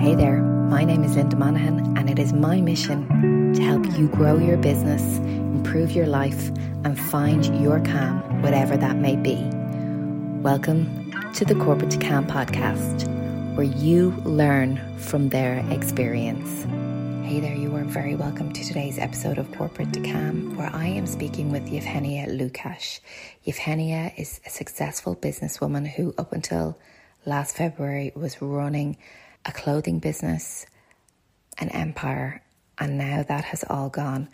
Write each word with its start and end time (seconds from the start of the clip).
Hey 0.00 0.14
there, 0.14 0.40
my 0.40 0.82
name 0.82 1.04
is 1.04 1.14
Linda 1.14 1.36
Monaghan, 1.36 1.98
and 1.98 2.08
it 2.08 2.18
is 2.18 2.32
my 2.32 2.58
mission 2.62 3.52
to 3.52 3.62
help 3.62 3.84
you 3.98 4.08
grow 4.08 4.38
your 4.38 4.56
business, 4.56 5.18
improve 5.18 5.92
your 5.92 6.06
life, 6.06 6.48
and 6.84 6.98
find 6.98 7.44
your 7.62 7.80
calm, 7.80 8.40
whatever 8.40 8.78
that 8.78 8.96
may 8.96 9.16
be. 9.16 9.36
Welcome 10.40 11.12
to 11.34 11.44
the 11.44 11.54
Corporate 11.54 11.90
to 11.90 11.98
Calm 11.98 12.26
podcast, 12.26 13.06
where 13.54 13.66
you 13.66 14.12
learn 14.24 14.80
from 14.96 15.28
their 15.28 15.58
experience. 15.70 16.62
Hey 17.28 17.40
there, 17.40 17.54
you 17.54 17.76
are 17.76 17.84
very 17.84 18.16
welcome 18.16 18.54
to 18.54 18.64
today's 18.64 18.98
episode 18.98 19.36
of 19.36 19.52
Corporate 19.52 19.92
to 19.92 20.00
Calm, 20.00 20.56
where 20.56 20.74
I 20.74 20.86
am 20.86 21.06
speaking 21.06 21.52
with 21.52 21.68
Yevhenia 21.68 22.26
Lukash. 22.26 23.00
Yevhenia 23.46 24.18
is 24.18 24.40
a 24.46 24.48
successful 24.48 25.14
businesswoman 25.14 25.86
who, 25.86 26.14
up 26.16 26.32
until 26.32 26.78
last 27.26 27.54
February, 27.54 28.12
was 28.14 28.40
running 28.40 28.96
a 29.44 29.52
clothing 29.52 29.98
business, 29.98 30.66
an 31.58 31.68
empire, 31.70 32.42
and 32.78 32.98
now 32.98 33.22
that 33.22 33.44
has 33.44 33.64
all 33.68 33.88
gone. 33.88 34.28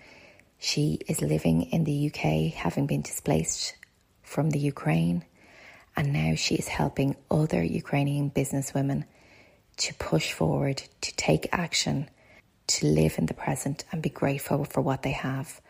She 0.58 1.00
is 1.08 1.20
living 1.20 1.62
in 1.62 1.84
the 1.84 2.10
UK, 2.10 2.52
having 2.54 2.86
been 2.86 3.02
displaced 3.02 3.76
from 4.22 4.50
the 4.50 4.58
Ukraine, 4.58 5.24
and 5.96 6.12
now 6.12 6.34
she 6.34 6.54
is 6.56 6.68
helping 6.68 7.16
other 7.30 7.62
Ukrainian 7.62 8.30
businesswomen 8.30 9.04
to 9.78 9.94
push 9.94 10.32
forward, 10.32 10.82
to 11.02 11.14
take 11.16 11.48
action, 11.52 12.08
to 12.66 12.86
live 12.86 13.18
in 13.18 13.26
the 13.26 13.34
present 13.34 13.84
and 13.92 14.02
be 14.02 14.08
grateful 14.08 14.64
for 14.64 14.80
what 14.80 15.02
they 15.02 15.12
have. 15.12 15.60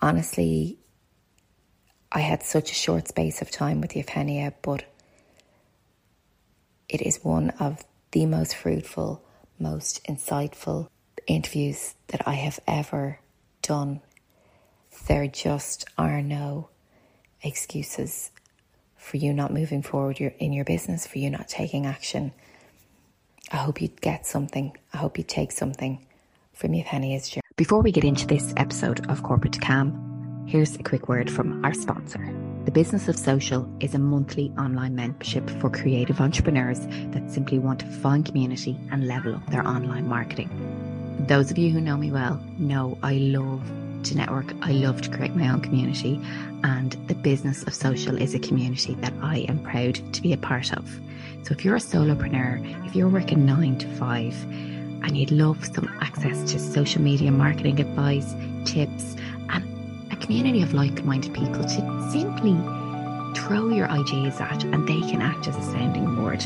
Honestly, 0.00 0.78
I 2.12 2.20
had 2.20 2.42
such 2.42 2.70
a 2.70 2.74
short 2.74 3.08
space 3.08 3.42
of 3.42 3.50
time 3.50 3.80
with 3.80 3.92
Yevhenia, 3.92 4.54
but 4.62 4.84
it 6.88 7.02
is 7.02 7.24
one 7.24 7.50
of 7.50 7.84
the 8.12 8.26
most 8.26 8.54
fruitful, 8.56 9.22
most 9.58 10.04
insightful 10.04 10.88
interviews 11.26 11.94
that 12.08 12.26
I 12.26 12.34
have 12.34 12.60
ever 12.66 13.20
done. 13.62 14.00
There 15.08 15.26
just 15.26 15.86
are 15.98 16.22
no 16.22 16.68
excuses 17.42 18.30
for 18.96 19.16
you 19.18 19.32
not 19.32 19.52
moving 19.52 19.82
forward 19.82 20.20
in 20.20 20.52
your 20.52 20.64
business, 20.64 21.06
for 21.06 21.18
you 21.18 21.30
not 21.30 21.48
taking 21.48 21.86
action. 21.86 22.32
I 23.52 23.58
hope 23.58 23.80
you 23.80 23.88
get 23.88 24.26
something. 24.26 24.76
I 24.92 24.96
hope 24.96 25.18
you 25.18 25.24
take 25.24 25.52
something 25.52 26.04
from 26.52 26.74
your 26.74 26.84
Yevhenia's 26.84 27.28
journey. 27.28 27.42
Before 27.56 27.82
we 27.82 27.92
get 27.92 28.04
into 28.04 28.26
this 28.26 28.52
episode 28.56 29.08
of 29.08 29.22
Corporate 29.22 29.60
Calm, 29.60 30.44
here's 30.48 30.74
a 30.76 30.82
quick 30.82 31.08
word 31.08 31.30
from 31.30 31.64
our 31.64 31.74
sponsor. 31.74 32.45
The 32.66 32.72
Business 32.72 33.06
of 33.06 33.16
Social 33.16 33.64
is 33.78 33.94
a 33.94 33.98
monthly 34.00 34.52
online 34.58 34.96
membership 34.96 35.48
for 35.60 35.70
creative 35.70 36.20
entrepreneurs 36.20 36.80
that 37.12 37.30
simply 37.30 37.60
want 37.60 37.78
to 37.78 37.86
find 37.86 38.26
community 38.26 38.76
and 38.90 39.06
level 39.06 39.36
up 39.36 39.46
their 39.46 39.64
online 39.64 40.08
marketing. 40.08 40.50
Those 41.28 41.52
of 41.52 41.58
you 41.58 41.70
who 41.70 41.80
know 41.80 41.96
me 41.96 42.10
well 42.10 42.42
know 42.58 42.98
I 43.04 43.18
love 43.18 43.62
to 44.02 44.16
network, 44.16 44.52
I 44.62 44.72
love 44.72 45.00
to 45.02 45.10
create 45.10 45.36
my 45.36 45.48
own 45.48 45.60
community, 45.60 46.20
and 46.64 46.90
the 47.06 47.14
Business 47.14 47.62
of 47.62 47.72
Social 47.72 48.20
is 48.20 48.34
a 48.34 48.40
community 48.40 48.94
that 48.94 49.14
I 49.22 49.46
am 49.48 49.60
proud 49.60 50.00
to 50.12 50.20
be 50.20 50.32
a 50.32 50.36
part 50.36 50.72
of. 50.72 50.90
So 51.44 51.52
if 51.52 51.64
you're 51.64 51.76
a 51.76 51.78
solopreneur, 51.78 52.84
if 52.84 52.96
you're 52.96 53.08
working 53.08 53.46
nine 53.46 53.78
to 53.78 53.88
five, 53.94 54.34
and 55.04 55.16
you'd 55.16 55.30
love 55.30 55.64
some 55.64 55.88
access 56.00 56.50
to 56.50 56.58
social 56.58 57.00
media 57.00 57.30
marketing 57.30 57.78
advice, 57.78 58.34
tips, 58.64 59.14
a 60.16 60.24
community 60.24 60.62
of 60.62 60.74
like 60.74 61.04
minded 61.04 61.32
people 61.34 61.62
to 61.62 62.10
simply 62.10 62.54
throw 63.38 63.68
your 63.68 63.88
ideas 63.90 64.40
at 64.40 64.64
and 64.64 64.86
they 64.88 65.00
can 65.00 65.20
act 65.20 65.46
as 65.48 65.56
a 65.56 65.62
sounding 65.62 66.14
board, 66.14 66.40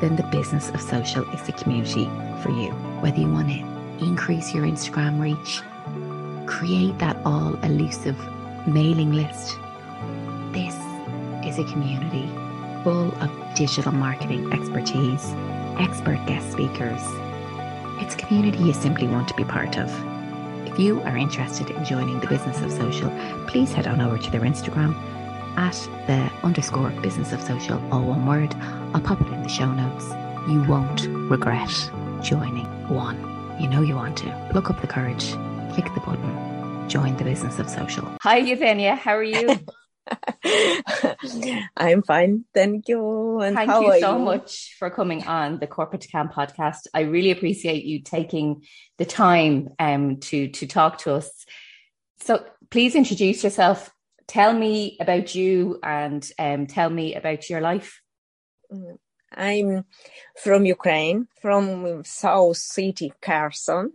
then 0.00 0.16
the 0.16 0.22
business 0.24 0.68
of 0.70 0.80
social 0.80 1.24
is 1.30 1.42
the 1.42 1.52
community 1.52 2.04
for 2.42 2.50
you. 2.50 2.70
Whether 3.00 3.20
you 3.20 3.30
want 3.30 3.48
to 3.48 4.04
increase 4.04 4.54
your 4.54 4.64
Instagram 4.64 5.20
reach, 5.20 5.62
create 6.46 6.98
that 6.98 7.16
all 7.24 7.54
elusive 7.64 8.16
mailing 8.66 9.12
list, 9.12 9.56
this 10.52 10.74
is 11.46 11.58
a 11.58 11.64
community 11.72 12.28
full 12.84 13.12
of 13.22 13.30
digital 13.54 13.92
marketing 13.92 14.52
expertise, 14.52 15.32
expert 15.78 16.24
guest 16.26 16.52
speakers. 16.52 17.00
It's 18.02 18.14
a 18.14 18.18
community 18.18 18.58
you 18.58 18.74
simply 18.74 19.08
want 19.08 19.28
to 19.28 19.34
be 19.34 19.44
part 19.44 19.78
of. 19.78 20.15
If 20.76 20.80
you 20.80 21.00
are 21.04 21.16
interested 21.16 21.70
in 21.70 21.86
joining 21.86 22.20
the 22.20 22.26
business 22.26 22.60
of 22.60 22.70
social, 22.70 23.08
please 23.46 23.72
head 23.72 23.86
on 23.86 23.98
over 24.02 24.18
to 24.18 24.30
their 24.30 24.42
Instagram 24.42 24.94
at 25.56 25.72
the 26.06 26.30
underscore 26.44 26.90
business 27.00 27.32
of 27.32 27.40
social, 27.40 27.82
all 27.90 28.02
one 28.02 28.26
word. 28.26 28.54
I'll 28.92 29.00
pop 29.00 29.22
it 29.22 29.26
in 29.28 29.42
the 29.42 29.48
show 29.48 29.72
notes. 29.72 30.04
You 30.46 30.62
won't 30.64 31.06
regret 31.30 31.70
joining 32.22 32.66
one. 32.90 33.16
You 33.58 33.70
know 33.70 33.80
you 33.80 33.94
want 33.94 34.18
to. 34.18 34.50
Look 34.52 34.68
up 34.68 34.82
the 34.82 34.86
courage, 34.86 35.30
click 35.72 35.86
the 35.94 36.00
button, 36.00 36.90
join 36.90 37.16
the 37.16 37.24
business 37.24 37.58
of 37.58 37.70
social. 37.70 38.06
Hi, 38.20 38.42
Yevhenia. 38.42 38.98
How 38.98 39.16
are 39.16 39.22
you? 39.22 39.58
I'm 41.76 42.02
fine, 42.02 42.44
thank 42.54 42.88
you. 42.88 43.40
And 43.40 43.56
thank 43.56 43.70
you 43.70 44.00
so 44.00 44.18
you? 44.18 44.24
much 44.24 44.76
for 44.78 44.90
coming 44.90 45.26
on 45.26 45.58
the 45.58 45.66
Corporate 45.66 46.02
to 46.02 46.08
Calm 46.08 46.28
podcast. 46.28 46.86
I 46.94 47.00
really 47.00 47.30
appreciate 47.30 47.84
you 47.84 48.00
taking 48.00 48.62
the 48.98 49.04
time 49.04 49.70
um, 49.78 50.18
to 50.18 50.48
to 50.48 50.66
talk 50.66 50.98
to 50.98 51.14
us. 51.14 51.46
So 52.20 52.44
please 52.70 52.94
introduce 52.94 53.42
yourself. 53.42 53.90
Tell 54.26 54.52
me 54.52 54.96
about 55.00 55.34
you 55.34 55.78
and 55.82 56.28
um, 56.38 56.66
tell 56.66 56.90
me 56.90 57.14
about 57.14 57.48
your 57.48 57.60
life. 57.60 58.00
Mm, 58.72 58.98
I'm 59.32 59.84
from 60.42 60.64
Ukraine, 60.64 61.28
from 61.40 62.04
South 62.04 62.56
City, 62.56 63.12
Kherson. 63.20 63.92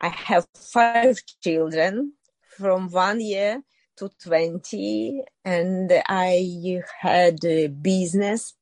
I 0.00 0.08
have 0.08 0.46
five 0.54 1.18
children 1.42 2.14
from 2.56 2.90
one 2.90 3.20
year 3.20 3.62
to 4.00 4.10
20 4.24 5.22
and 5.44 5.92
I 6.08 6.82
had 7.00 7.44
a 7.44 7.66
business 7.66 8.54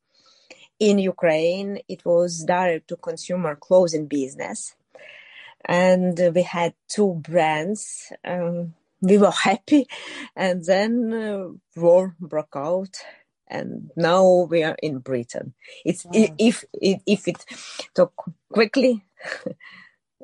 in 0.80 0.98
Ukraine. 0.98 1.78
It 1.88 2.04
was 2.04 2.44
direct 2.44 2.88
to 2.88 2.96
consumer 2.96 3.54
clothing 3.54 4.06
business. 4.06 4.74
And 5.64 6.18
we 6.34 6.42
had 6.42 6.74
two 6.88 7.14
brands. 7.22 8.12
Um, 8.24 8.74
we 9.00 9.16
were 9.18 9.30
happy. 9.44 9.86
And 10.34 10.64
then 10.64 11.12
uh, 11.12 11.80
war 11.80 12.16
broke 12.18 12.56
out. 12.56 12.96
And 13.46 13.90
now 13.96 14.48
we 14.50 14.64
are 14.64 14.76
in 14.82 14.98
Britain. 14.98 15.54
It's 15.84 16.04
wow. 16.04 16.12
if, 16.36 16.64
if 16.74 17.00
if 17.06 17.28
it 17.28 17.44
took 17.94 18.12
quickly, 18.52 19.06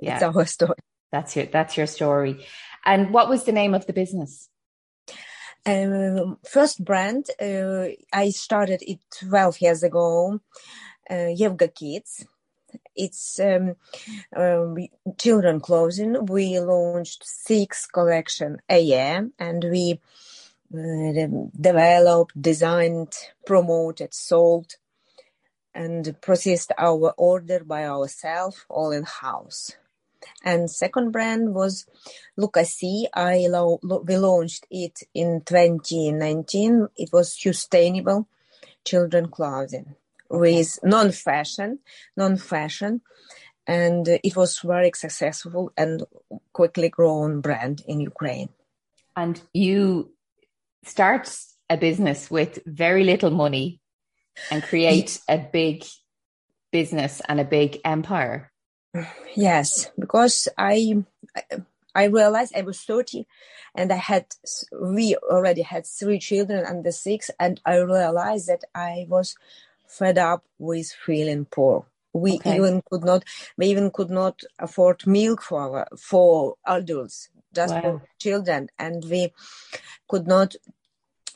yeah. 0.03 0.17
it's 0.17 0.23
our 0.23 0.45
story. 0.45 0.77
That's 1.11 1.35
your 1.35 1.47
that's 1.47 1.77
your 1.79 1.87
story. 1.87 2.45
And 2.85 3.15
what 3.15 3.31
was 3.31 3.45
the 3.45 3.53
name 3.53 3.73
of 3.73 3.87
the 3.87 3.95
business? 3.95 4.51
Um, 5.67 6.39
first 6.45 6.85
brand 6.85 7.27
uh, 7.41 7.87
I 8.13 8.31
started 8.31 8.83
it 8.87 9.01
12 9.21 9.61
years 9.63 9.83
ago, 9.83 10.41
uh, 11.11 11.15
Yevga 11.15 11.75
Kids. 11.75 12.27
It's 12.97 13.41
um, 13.41 13.77
um, 14.37 14.77
children 15.19 15.61
clothing. 15.61 16.27
We 16.27 16.61
launched 16.61 17.25
six 17.27 17.87
collection 17.87 18.59
a 18.69 18.81
year, 18.81 19.31
and 19.39 19.65
we 19.65 20.01
uh, 20.75 21.27
developed, 21.61 22.41
designed, 22.41 23.15
promoted, 23.47 24.15
sold, 24.15 24.73
and 25.75 26.21
processed 26.21 26.73
our 26.79 27.15
order 27.17 27.65
by 27.65 27.87
ourselves, 27.87 28.65
all 28.69 28.93
in 28.93 29.05
house. 29.05 29.73
And 30.45 30.71
second 30.71 31.11
brand 31.11 31.55
was 31.55 31.87
Lucasi. 32.39 33.07
I 33.15 33.47
lo- 33.49 33.81
we 33.83 34.17
launched 34.17 34.67
it 34.71 35.03
in 35.15 35.43
2019. 35.45 36.89
It 36.97 37.11
was 37.13 37.41
sustainable 37.41 38.29
children 38.85 39.29
clothing 39.29 39.95
with 40.29 40.79
non-fashion, 40.83 41.79
non-fashion, 42.17 43.01
and 43.67 44.09
it 44.09 44.37
was 44.37 44.61
very 44.61 44.91
successful 44.95 45.73
and 45.77 46.03
quickly 46.53 46.89
grown 46.89 47.41
brand 47.41 47.83
in 47.87 48.01
Ukraine. 48.01 48.51
And 49.17 49.41
you 49.53 50.13
start 50.85 51.35
a 51.71 51.77
business 51.77 52.31
with 52.31 52.59
very 52.67 53.05
little 53.05 53.31
money 53.31 53.81
and 54.51 54.63
create 54.63 55.21
a 55.29 55.39
big 55.39 55.85
business 56.73 57.23
and 57.29 57.41
a 57.41 57.45
big 57.45 57.81
empire. 57.85 58.51
Yes, 59.35 59.91
because 59.99 60.49
I 60.57 61.05
I 61.95 62.05
realized 62.05 62.57
I 62.57 62.63
was 62.63 62.81
30 62.83 63.27
and 63.75 63.93
I 63.93 63.97
had 63.97 64.27
we 64.81 65.17
already 65.17 65.63
had 65.63 65.87
three 65.87 66.19
children 66.19 66.65
under 66.65 66.93
six 66.93 67.31
and 67.39 67.61
I 67.65 67.77
realized 67.77 68.49
that 68.49 68.65
I 68.75 69.07
was 69.09 69.37
fed 69.87 70.19
up 70.19 70.45
with 70.59 70.93
feeling 71.07 71.47
poor. 71.47 71.87
We 72.13 72.35
okay. 72.37 72.57
even 72.57 72.83
could 72.89 73.05
not 73.05 73.25
we 73.57 73.67
even 73.67 73.91
could 73.91 74.11
not 74.11 74.43
afford 74.59 75.07
milk 75.07 75.43
for 75.43 75.87
for 75.99 76.55
adults, 76.65 77.31
just 77.53 77.75
wow. 77.75 77.83
for 77.83 78.03
children 78.21 78.69
and 78.79 79.05
we 79.05 79.33
could 80.09 80.29
not 80.29 80.55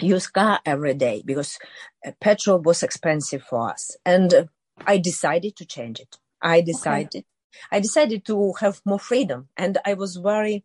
use 0.00 0.28
car 0.28 0.60
every 0.64 0.94
day 0.94 1.22
because 1.24 1.58
uh, 2.06 2.12
petrol 2.20 2.60
was 2.60 2.84
expensive 2.84 3.42
for 3.42 3.70
us 3.70 3.96
and 4.06 4.48
I 4.86 4.98
decided 4.98 5.56
to 5.56 5.64
change 5.64 5.98
it 5.98 6.18
I 6.40 6.60
decided. 6.60 7.16
Okay. 7.16 7.24
I 7.70 7.80
decided 7.80 8.24
to 8.26 8.52
have 8.60 8.80
more 8.84 8.98
freedom, 8.98 9.48
and 9.56 9.78
I 9.84 9.94
was 9.94 10.16
very. 10.16 10.64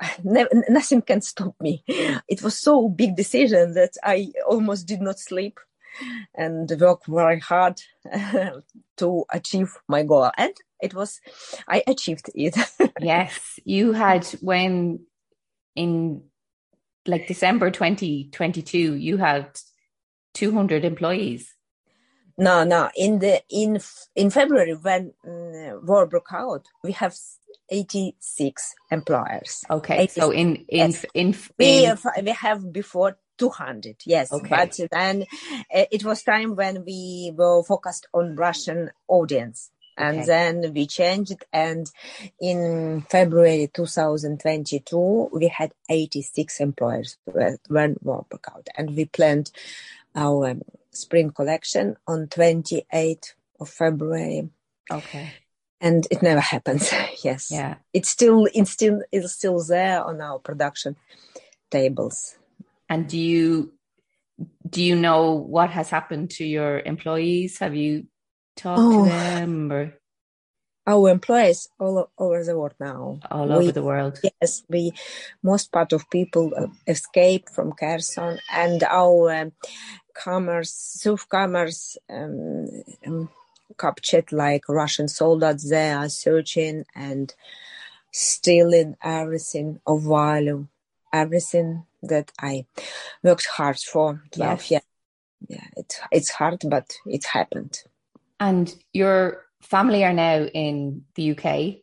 Never, 0.24 0.50
nothing 0.68 1.02
can 1.02 1.22
stop 1.22 1.54
me. 1.60 1.82
It 2.28 2.42
was 2.42 2.58
so 2.58 2.88
big 2.88 3.16
decision 3.16 3.74
that 3.74 3.94
I 4.04 4.32
almost 4.46 4.86
did 4.86 5.00
not 5.00 5.18
sleep 5.18 5.58
and 6.34 6.70
work 6.80 7.06
very 7.06 7.40
hard 7.40 7.80
to 8.98 9.24
achieve 9.30 9.76
my 9.88 10.02
goal. 10.02 10.30
And 10.36 10.54
it 10.80 10.94
was, 10.94 11.20
I 11.68 11.82
achieved 11.86 12.30
it. 12.34 12.56
yes, 13.00 13.58
you 13.64 13.92
had 13.92 14.26
when 14.40 15.00
in 15.74 16.22
like 17.06 17.26
December 17.26 17.70
2022, 17.70 18.94
you 18.94 19.16
had 19.16 19.58
200 20.34 20.84
employees. 20.84 21.54
No, 22.38 22.64
no. 22.64 22.90
In 22.96 23.18
the 23.18 23.42
in 23.48 23.80
in 24.14 24.30
February 24.30 24.74
when 24.74 25.12
uh, 25.26 25.78
war 25.82 26.06
broke 26.06 26.32
out, 26.32 26.66
we 26.82 26.92
have 26.92 27.14
86 27.70 28.74
employers. 28.90 29.64
Okay, 29.70 30.02
86. 30.02 30.14
so 30.14 30.30
in 30.30 30.56
in 30.68 30.90
yes. 30.90 31.04
in, 31.14 31.28
in 31.28 31.36
we 31.58 31.84
have, 31.84 32.06
we 32.22 32.30
have 32.30 32.72
before 32.72 33.16
200 33.38 33.96
yes 34.06 34.32
okay. 34.32 34.48
but 34.48 34.78
then 34.90 35.24
uh, 35.74 35.84
it 35.90 36.04
was 36.04 36.22
time 36.22 36.56
when 36.56 36.84
we 36.84 37.32
were 37.34 37.62
focused 37.62 38.06
on 38.14 38.34
russian 38.34 38.90
audience 39.08 39.70
and 39.98 40.18
okay. 40.18 40.26
then 40.26 40.72
we 40.72 40.86
changed 40.86 41.44
and 41.52 41.90
in 42.40 43.04
february 43.10 43.70
2022 43.72 45.30
we 45.32 45.48
had 45.48 45.72
86 45.88 46.60
employers 46.60 47.18
when 47.68 47.96
war 48.02 48.24
broke 48.28 48.48
out 48.54 48.68
and 48.76 48.96
we 48.96 49.04
planned 49.04 49.50
our 50.14 50.48
um, 50.48 50.62
spring 50.98 51.30
collection 51.30 51.96
on 52.06 52.26
28th 52.26 53.34
of 53.60 53.68
february 53.68 54.48
okay 54.90 55.30
and 55.80 56.06
it 56.10 56.22
never 56.22 56.40
happens 56.40 56.92
yes 57.24 57.48
yeah 57.50 57.76
it's 57.92 58.08
still 58.08 58.46
it's 58.54 58.70
still 58.70 59.02
it's 59.12 59.32
still 59.32 59.62
there 59.64 60.02
on 60.02 60.20
our 60.20 60.38
production 60.38 60.96
tables 61.70 62.36
and 62.88 63.08
do 63.08 63.18
you 63.18 63.72
do 64.68 64.82
you 64.82 64.96
know 64.96 65.32
what 65.32 65.70
has 65.70 65.90
happened 65.90 66.30
to 66.30 66.44
your 66.44 66.80
employees? 66.80 67.58
Have 67.58 67.74
you 67.74 68.06
talked 68.56 68.80
oh, 68.80 69.04
to 69.04 69.10
them 69.10 69.72
or? 69.72 69.94
Our 70.88 71.10
employees 71.10 71.68
all 71.80 72.10
over 72.16 72.44
the 72.44 72.56
world 72.56 72.74
now. 72.78 73.18
All 73.28 73.48
we, 73.48 73.54
over 73.54 73.72
the 73.72 73.82
world. 73.82 74.20
Yes, 74.40 74.62
we 74.68 74.92
most 75.42 75.72
part 75.72 75.92
of 75.92 76.08
people 76.10 76.52
uh, 76.56 76.68
escape 76.86 77.48
from 77.48 77.72
Kherson, 77.72 78.38
and 78.52 78.84
our 78.84 79.50
commerce, 80.22 80.72
Surf 80.72 81.28
commerce, 81.28 81.96
um, 82.08 82.68
um, 83.06 83.28
captured 83.78 84.32
like 84.32 84.68
Russian 84.68 85.08
soldiers. 85.08 85.64
They 85.64 85.92
are 85.92 86.08
searching 86.08 86.84
and 86.94 87.34
stealing 88.12 88.96
everything 89.02 89.80
of 89.86 90.02
value, 90.02 90.66
everything 91.12 91.84
that 92.02 92.32
I 92.40 92.66
worked 93.22 93.46
hard 93.46 93.78
for 93.78 94.22
12 94.32 94.58
yes. 94.58 94.70
years. 94.70 94.82
Yeah, 95.48 95.66
it's 95.76 96.00
it's 96.10 96.30
hard, 96.30 96.62
but 96.68 96.90
it 97.06 97.24
happened. 97.26 97.78
And 98.40 98.74
your 98.92 99.44
family 99.60 100.04
are 100.04 100.12
now 100.12 100.44
in 100.44 101.04
the 101.14 101.32
UK. 101.32 101.82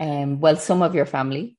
Um, 0.00 0.40
well, 0.40 0.56
some 0.56 0.82
of 0.82 0.94
your 0.94 1.06
family. 1.06 1.56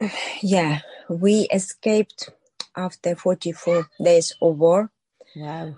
Yeah, 0.40 0.80
we 1.08 1.48
escaped 1.52 2.30
after 2.78 3.14
44 3.14 3.88
days 4.02 4.32
of 4.40 4.58
war. 4.58 4.90
Wow. 5.36 5.74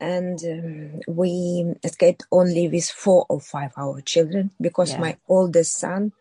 And 0.00 0.38
um, 0.44 1.00
we 1.08 1.74
escaped 1.84 2.24
only 2.30 2.68
with 2.68 2.88
four 2.88 3.26
or 3.28 3.40
five 3.40 3.72
our 3.76 4.00
children 4.00 4.52
because 4.60 4.92
yeah. 4.92 5.00
my 5.00 5.16
oldest 5.28 5.76
son, 5.76 6.12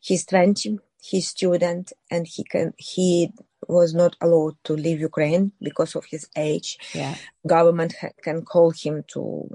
he's 0.00 0.24
20, 0.24 0.78
he's 1.00 1.28
student 1.28 1.92
and 2.10 2.26
he 2.26 2.42
can, 2.44 2.72
he 2.78 3.32
was 3.68 3.94
not 3.94 4.16
allowed 4.20 4.56
to 4.64 4.72
leave 4.74 5.00
Ukraine 5.00 5.52
because 5.60 5.94
of 5.94 6.06
his 6.06 6.28
age. 6.36 6.78
Yeah. 6.94 7.14
Government 7.46 7.94
ha- 8.00 8.16
can 8.22 8.44
call 8.44 8.70
him 8.70 9.04
to 9.08 9.48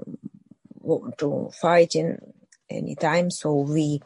to 1.18 1.50
fight 1.60 1.94
in 1.94 2.18
any 2.70 2.94
time, 2.94 3.30
so 3.30 3.54
we 3.54 4.00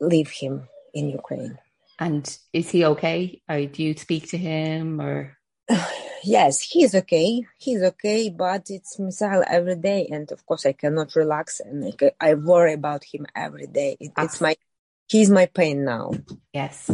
leave 0.00 0.30
him 0.30 0.68
in 0.94 1.08
Ukraine. 1.08 1.58
And 1.98 2.38
is 2.52 2.70
he 2.70 2.84
okay? 2.84 3.42
Or 3.48 3.64
do 3.64 3.82
you 3.82 3.96
speak 3.96 4.28
to 4.30 4.38
him 4.38 5.00
or? 5.00 5.35
yes, 6.22 6.60
he's 6.60 6.94
okay. 6.94 7.44
He's 7.58 7.82
okay, 7.82 8.30
but 8.30 8.70
it's 8.70 8.98
missile 8.98 9.44
every 9.46 9.76
day, 9.76 10.08
and 10.10 10.30
of 10.32 10.44
course 10.46 10.66
I 10.66 10.72
cannot 10.72 11.16
relax, 11.16 11.60
and 11.60 11.92
I, 12.00 12.12
I 12.20 12.34
worry 12.34 12.72
about 12.72 13.04
him 13.04 13.26
every 13.34 13.66
day. 13.66 13.96
It, 14.00 14.12
it's 14.18 14.40
my, 14.40 14.56
he's 15.08 15.30
my 15.30 15.46
pain 15.46 15.84
now. 15.84 16.12
Yes, 16.52 16.90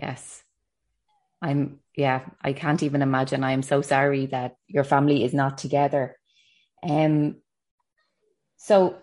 yes. 0.00 0.42
I'm, 1.42 1.80
yeah, 1.94 2.24
I 2.42 2.54
can't 2.54 2.82
even 2.82 3.02
imagine. 3.02 3.44
I 3.44 3.52
am 3.52 3.62
so 3.62 3.82
sorry 3.82 4.26
that 4.26 4.56
your 4.66 4.84
family 4.84 5.22
is 5.22 5.34
not 5.34 5.58
together. 5.58 6.16
Um, 6.82 7.36
so 8.56 8.96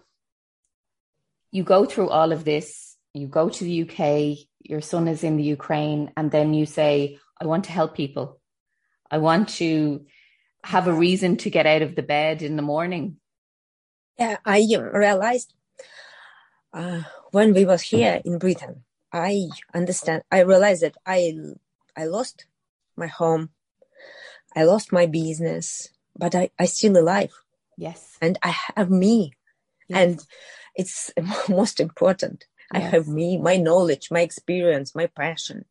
you 1.52 1.64
go 1.64 1.86
through 1.86 2.10
all 2.10 2.32
of 2.32 2.44
this, 2.44 2.98
you 3.14 3.28
go 3.28 3.50
to 3.50 3.64
the 3.64 3.84
UK, 3.84 4.46
your 4.60 4.82
son 4.82 5.08
is 5.08 5.24
in 5.24 5.38
the 5.38 5.44
Ukraine, 5.44 6.12
and 6.18 6.32
then 6.32 6.54
you 6.54 6.66
say, 6.66 7.20
I 7.40 7.46
want 7.46 7.66
to 7.66 7.72
help 7.72 7.96
people. 7.96 8.42
I 9.14 9.20
want 9.20 9.50
to 9.62 10.08
have 10.64 10.88
a 10.88 10.94
reason 10.94 11.38
to 11.38 11.52
get 11.52 11.68
out 11.68 11.84
of 11.84 11.96
the 11.96 12.02
bed 12.02 12.42
in 12.42 12.56
the 12.56 12.64
morning. 12.64 13.18
Yeah, 14.18 14.38
I 14.44 14.66
realized 14.76 15.54
uh, 16.74 17.04
when 17.30 17.54
we 17.54 17.64
was 17.64 17.84
here 17.84 18.22
in 18.26 18.40
Britain, 18.40 18.86
I 19.14 19.50
understand. 19.72 20.24
I 20.32 20.40
realized 20.40 20.82
that 20.82 20.98
I 21.06 21.38
I 21.96 22.06
lost 22.06 22.48
my 22.98 23.06
home. 23.06 23.52
I 24.56 24.64
lost 24.64 24.92
my 24.92 25.06
business, 25.06 25.90
but 26.18 26.34
I, 26.34 26.50
I 26.58 26.66
still 26.66 26.98
alive. 26.98 27.34
Yes. 27.78 28.18
And 28.20 28.40
I 28.42 28.56
have 28.76 28.90
me. 28.90 29.34
Yes. 29.90 30.00
And 30.00 30.26
it's 30.74 31.12
most 31.48 31.80
important. 31.80 32.48
Yes. 32.74 32.82
I 32.82 32.86
have 32.88 33.08
me, 33.08 33.38
my 33.38 33.58
knowledge, 33.58 34.10
my 34.10 34.22
experience, 34.22 34.96
my 34.96 35.06
passion. 35.06 35.66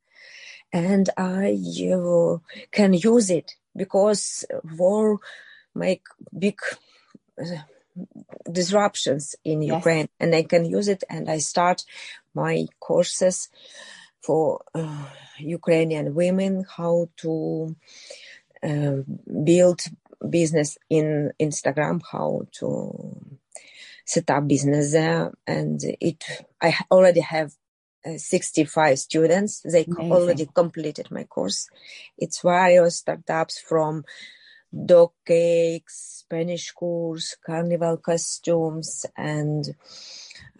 And 0.72 1.10
I 1.16 1.58
uh, 1.92 2.38
can 2.70 2.94
use 2.94 3.30
it 3.30 3.54
because 3.76 4.44
war 4.78 5.18
make 5.74 6.02
big 6.36 6.58
uh, 7.40 7.62
disruptions 8.50 9.36
in 9.44 9.62
yes. 9.62 9.76
Ukraine 9.76 10.08
and 10.18 10.34
I 10.34 10.44
can 10.44 10.64
use 10.64 10.88
it 10.88 11.04
and 11.10 11.30
I 11.30 11.38
start 11.38 11.84
my 12.34 12.66
courses 12.80 13.48
for 14.22 14.62
uh, 14.74 15.06
Ukrainian 15.38 16.14
women 16.14 16.64
how 16.76 17.08
to 17.18 17.76
uh, 18.62 18.98
build 19.44 19.80
business 20.28 20.78
in 20.88 21.32
Instagram, 21.40 22.00
how 22.10 22.42
to 22.52 23.38
set 24.04 24.30
up 24.30 24.46
business 24.46 24.92
there, 24.92 25.32
and 25.46 25.80
it. 26.00 26.24
I 26.60 26.74
already 26.90 27.20
have 27.20 27.52
uh, 28.06 28.16
65 28.16 28.98
students. 28.98 29.60
They 29.60 29.84
Amazing. 29.84 30.12
already 30.12 30.48
completed 30.54 31.10
my 31.10 31.24
course. 31.24 31.68
It's 32.18 32.42
various 32.42 32.96
startups 32.96 33.60
from 33.60 34.04
dog 34.86 35.12
cakes, 35.26 36.24
Spanish 36.24 36.72
course, 36.72 37.36
carnival 37.44 37.96
costumes, 37.98 39.06
and 39.16 39.74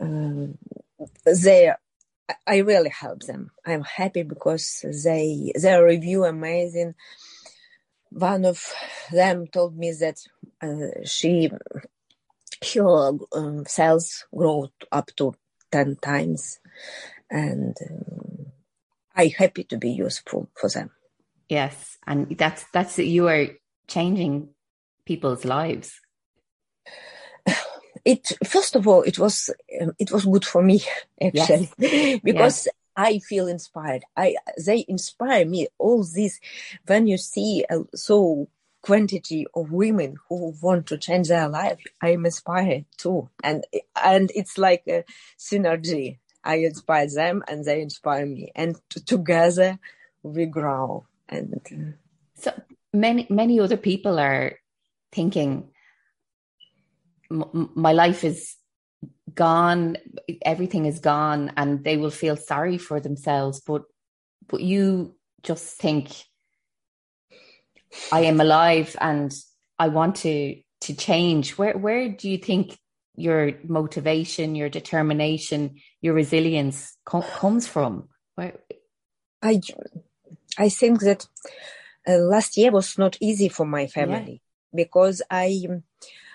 uh, 0.01 0.53
they 1.25 1.73
I 2.47 2.59
really 2.59 2.91
help 2.91 3.21
them. 3.21 3.51
I'm 3.67 3.83
happy 3.83 4.23
because 4.23 4.85
they 5.05 5.53
their 5.55 5.85
review 5.85 6.25
amazing. 6.25 6.95
One 8.11 8.45
of 8.45 8.63
them 9.11 9.47
told 9.47 9.77
me 9.77 9.93
that 9.93 10.19
uh, 10.61 11.05
she 11.05 11.51
her 12.75 13.11
um, 13.33 13.65
sales 13.67 14.25
grow 14.35 14.69
up 14.91 15.11
to 15.17 15.35
ten 15.71 15.97
times, 15.97 16.61
and 17.33 17.77
um, 17.91 18.47
I'm 19.17 19.31
happy 19.31 19.65
to 19.65 19.77
be 19.77 19.91
useful 19.91 20.49
for 20.55 20.71
them. 20.71 20.91
Yes, 21.49 21.99
and 22.07 22.39
that's 22.39 22.65
that's 22.73 22.99
you 22.99 23.27
are 23.27 23.49
changing 23.89 24.51
people's 25.05 25.45
lives 25.45 26.01
it 28.05 28.33
first 28.47 28.77
of 28.77 28.87
all 28.87 29.03
it 29.03 29.19
was 29.19 29.51
um, 29.81 29.93
it 29.99 30.13
was 30.13 30.25
good 30.25 30.45
for 30.45 30.63
me 30.63 30.81
actually 31.21 31.71
yes. 31.79 32.21
because 32.23 32.67
yes. 32.67 32.69
I 32.95 33.21
feel 33.21 33.49
inspired. 33.49 34.05
I 34.17 34.37
they 34.63 34.85
inspire 34.87 35.47
me. 35.47 35.69
All 35.79 36.05
this 36.05 36.39
when 36.87 37.07
you 37.07 37.17
see 37.17 37.65
a, 37.71 37.81
so 37.95 38.49
quantity 38.83 39.47
of 39.55 39.73
women 39.73 40.17
who 40.29 40.55
want 40.61 40.89
to 40.89 40.99
change 40.99 41.29
their 41.29 41.49
life, 41.49 41.79
I'm 42.03 42.27
inspired 42.27 42.85
too, 42.99 43.31
and 43.43 43.65
and 43.97 44.31
it's 44.35 44.59
like 44.59 44.83
a 44.89 45.05
synergy. 45.39 46.19
I 46.45 46.57
inspire 46.57 47.09
them, 47.09 47.43
and 47.49 47.65
they 47.65 47.81
inspire 47.81 48.27
me, 48.27 48.53
and 48.55 48.77
t- 48.91 49.01
together 49.01 49.79
we 50.23 50.47
grow. 50.47 51.07
And 51.29 51.97
so 52.35 52.53
many 52.93 53.27
many 53.31 53.61
other 53.61 53.77
people 53.77 54.19
are 54.19 54.59
thinking 55.13 55.71
my 57.31 57.93
life 57.93 58.25
is 58.25 58.57
gone, 59.35 59.97
everything 60.45 60.87
is 60.87 60.99
gone, 60.99 61.53
and 61.57 61.85
they 61.85 61.97
will 61.97 62.11
feel 62.11 62.37
sorry 62.37 62.79
for 62.79 63.01
themselves. 63.01 63.61
But 63.61 63.83
but 64.49 64.61
you 64.61 65.17
just 65.43 65.79
think, 65.79 66.13
I 68.11 68.21
am 68.21 68.41
alive 68.41 68.97
and 69.01 69.33
I 69.79 69.89
want 69.89 70.17
to 70.17 70.57
to 70.83 70.95
change. 70.95 71.57
Where 71.59 71.77
where 71.77 72.09
do 72.09 72.29
you 72.29 72.39
think 72.39 72.79
your 73.17 73.53
motivation, 73.65 74.55
your 74.55 74.69
determination, 74.69 75.77
your 76.01 76.15
resilience 76.15 76.97
com- 77.05 77.23
comes 77.23 77.67
from? 77.67 78.09
Where? 78.35 78.55
I 79.43 79.61
I 80.59 80.69
think 80.69 81.01
that 81.01 81.27
uh, 82.07 82.19
last 82.19 82.57
year 82.57 82.71
was 82.71 82.99
not 82.99 83.17
easy 83.21 83.49
for 83.49 83.67
my 83.67 83.87
family 83.87 84.43
yeah. 84.43 84.85
because 84.85 85.23
I 85.31 85.67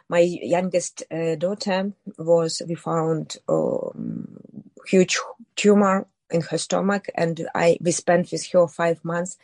my 0.09 0.19
youngest 0.19 1.03
uh, 1.11 1.35
daughter 1.35 1.93
was 2.17 2.61
we 2.67 2.75
found 2.75 3.37
um, 3.49 4.39
huge 4.87 5.17
tumor 5.55 6.07
in 6.29 6.41
her 6.41 6.57
stomach 6.57 7.07
and 7.15 7.47
I 7.53 7.77
we 7.81 7.91
spent 7.91 8.31
with 8.31 8.45
her 8.51 8.67
five 8.67 9.03
months 9.03 9.37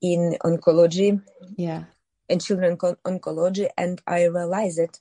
in 0.00 0.36
oncology 0.42 1.22
yeah 1.56 1.84
in 2.28 2.38
children 2.38 2.76
oncology 2.76 3.68
and 3.76 4.02
I 4.06 4.24
realized 4.24 4.78
that 4.78 4.98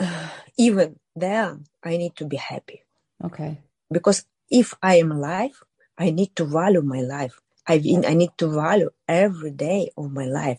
uh, 0.00 0.28
even 0.58 0.98
there 1.14 1.58
I 1.84 1.96
need 1.96 2.16
to 2.16 2.24
be 2.24 2.36
happy 2.36 2.84
okay 3.24 3.58
because 3.92 4.24
if 4.50 4.74
I 4.82 4.96
am 4.96 5.12
alive 5.12 5.62
I 5.98 6.10
need 6.10 6.34
to 6.36 6.44
value 6.44 6.82
my 6.82 7.02
life 7.02 7.40
I 7.70 7.78
mean, 7.78 8.04
I 8.04 8.14
need 8.14 8.32
to 8.38 8.48
value 8.48 8.90
every 9.06 9.52
day 9.52 9.90
of 9.96 10.12
my 10.12 10.24
life. 10.24 10.58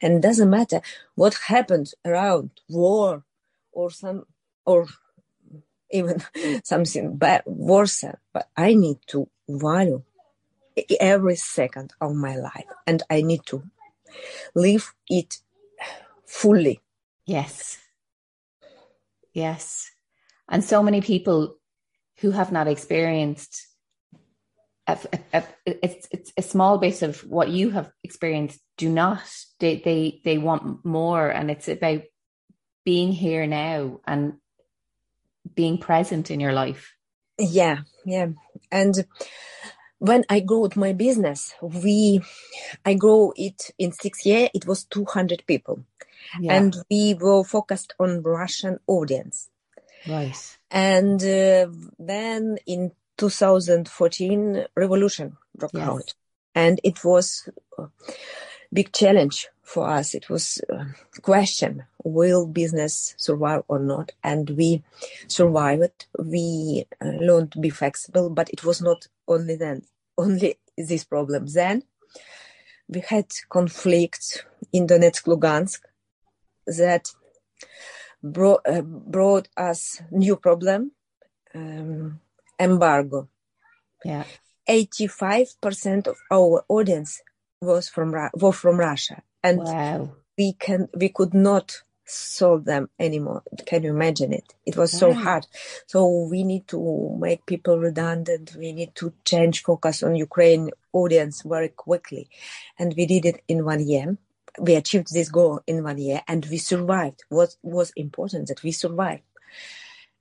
And 0.00 0.22
doesn't 0.22 0.48
matter 0.48 0.80
what 1.16 1.34
happens 1.48 1.94
around 2.04 2.50
war 2.68 3.24
or 3.72 3.90
some, 3.90 4.26
or 4.64 4.86
even 5.90 6.22
something 6.62 7.16
bad, 7.16 7.42
worse, 7.46 8.04
but 8.32 8.48
I 8.56 8.74
need 8.74 8.98
to 9.08 9.28
value 9.48 10.02
every 11.00 11.36
second 11.36 11.94
of 12.00 12.14
my 12.14 12.36
life 12.36 12.66
and 12.86 13.02
I 13.10 13.22
need 13.22 13.46
to 13.46 13.64
live 14.54 14.94
it 15.08 15.38
fully. 16.26 16.80
Yes. 17.24 17.78
Yes. 19.36 19.90
And 20.48 20.64
so 20.64 20.82
many 20.82 21.02
people 21.02 21.56
who 22.20 22.30
have 22.30 22.50
not 22.50 22.68
experienced 22.68 23.68
a, 24.86 24.98
a, 25.34 25.44
it's 25.66 26.08
it's 26.10 26.32
a 26.38 26.42
small 26.42 26.78
bit 26.78 27.02
of 27.02 27.20
what 27.20 27.50
you 27.50 27.70
have 27.70 27.90
experienced 28.02 28.60
do 28.78 28.88
not 28.88 29.20
they 29.60 29.82
they 29.84 30.22
they 30.24 30.38
want 30.38 30.84
more. 30.86 31.28
And 31.28 31.50
it's 31.50 31.68
about 31.68 32.02
being 32.84 33.12
here 33.12 33.46
now 33.46 34.00
and 34.06 34.34
being 35.54 35.76
present 35.76 36.30
in 36.30 36.40
your 36.40 36.54
life. 36.54 36.94
Yeah 37.38 37.80
yeah. 38.06 38.28
And 38.70 39.04
when 39.98 40.24
i 40.28 40.40
grew 40.40 40.68
my 40.76 40.92
business 40.92 41.54
we 41.62 42.20
i 42.84 42.92
grew 42.92 43.32
it 43.34 43.70
in 43.78 43.92
six 43.92 44.26
years 44.26 44.50
it 44.52 44.66
was 44.66 44.84
200 44.84 45.42
people 45.46 45.84
yeah. 46.40 46.54
and 46.54 46.76
we 46.90 47.14
were 47.14 47.44
focused 47.44 47.94
on 47.98 48.22
russian 48.22 48.78
audience. 48.86 49.48
Right. 50.08 50.58
And 50.70 51.22
uh, 51.22 51.68
then 51.98 52.58
in 52.66 52.92
2014 53.18 54.66
revolution 54.76 55.36
broke 55.56 55.72
yes. 55.74 55.88
out. 55.88 56.14
And 56.54 56.80
it 56.84 57.04
was 57.04 57.48
a 57.78 57.88
big 58.72 58.92
challenge 58.92 59.48
for 59.62 59.88
us. 59.88 60.14
It 60.14 60.30
was 60.30 60.60
a 60.68 60.86
question 61.22 61.84
will 62.04 62.46
business 62.46 63.14
survive 63.16 63.64
or 63.68 63.80
not? 63.80 64.12
And 64.22 64.50
we 64.50 64.84
survived. 65.26 66.06
We 66.18 66.86
uh, 67.00 67.06
learned 67.06 67.52
to 67.52 67.58
be 67.58 67.70
flexible 67.70 68.30
but 68.30 68.48
it 68.50 68.64
was 68.64 68.80
not 68.80 69.08
only 69.26 69.56
then 69.56 69.82
only 70.16 70.58
this 70.78 71.04
problem. 71.04 71.46
Then 71.46 71.82
we 72.88 73.00
had 73.00 73.26
conflicts 73.48 74.42
in 74.72 74.86
donetsk 74.86 75.24
lugansk 75.26 75.80
that 76.66 77.08
brought, 78.22 78.60
uh, 78.66 78.82
brought 78.82 79.48
us 79.56 80.02
new 80.10 80.36
problem 80.36 80.92
um, 81.54 82.20
embargo. 82.58 83.28
Yeah. 84.04 84.24
85% 84.68 86.06
of 86.08 86.16
our 86.30 86.64
audience 86.68 87.22
was 87.60 87.88
from 87.88 88.14
were 88.34 88.52
from 88.52 88.78
Russia, 88.78 89.22
and 89.42 89.58
wow. 89.58 90.12
we 90.36 90.52
can 90.54 90.88
we 90.94 91.08
could 91.08 91.34
not 91.34 91.82
solve 92.04 92.64
them 92.64 92.88
anymore. 92.98 93.42
Can 93.64 93.82
you 93.84 93.90
imagine 93.90 94.32
it? 94.32 94.54
It 94.64 94.76
was 94.76 94.92
so 94.92 95.12
hard. 95.12 95.46
So 95.86 96.26
we 96.30 96.44
need 96.44 96.68
to 96.68 97.16
make 97.18 97.46
people 97.46 97.78
redundant. 97.78 98.54
We 98.56 98.72
need 98.72 98.94
to 98.96 99.12
change 99.24 99.62
focus 99.62 100.02
on 100.02 100.14
Ukraine 100.14 100.70
audience 100.92 101.42
very 101.42 101.68
quickly, 101.68 102.28
and 102.78 102.94
we 102.96 103.06
did 103.06 103.24
it 103.24 103.42
in 103.48 103.64
one 103.64 103.86
year. 103.86 104.18
We 104.58 104.74
achieved 104.74 105.12
this 105.12 105.30
goal 105.30 105.60
in 105.66 105.82
one 105.82 105.98
year, 105.98 106.22
and 106.26 106.44
we 106.46 106.58
survived. 106.58 107.24
What 107.28 107.56
was 107.62 107.92
important 107.96 108.48
that 108.48 108.62
we 108.62 108.72
survived. 108.72 109.22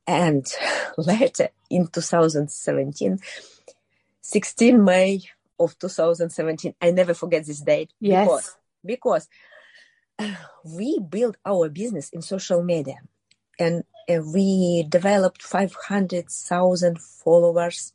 And 0.08 0.46
later 0.98 1.50
in 1.70 1.88
2017, 1.88 3.20
16 4.22 4.84
May 4.84 5.22
of 5.60 5.78
2017, 5.80 6.76
I 6.82 6.92
never 6.92 7.14
forget 7.14 7.46
this 7.46 7.62
date. 7.62 7.92
Yes. 8.00 8.28
Because, 8.84 9.28
because 10.20 10.36
we 10.64 11.00
built 11.00 11.38
our 11.46 11.70
business 11.70 12.10
in 12.10 12.22
social 12.22 12.64
media 12.64 12.98
and 13.60 13.84
uh, 14.10 14.22
we 14.34 14.86
developed 14.90 15.42
500,000 15.42 17.02
followers 17.02 17.94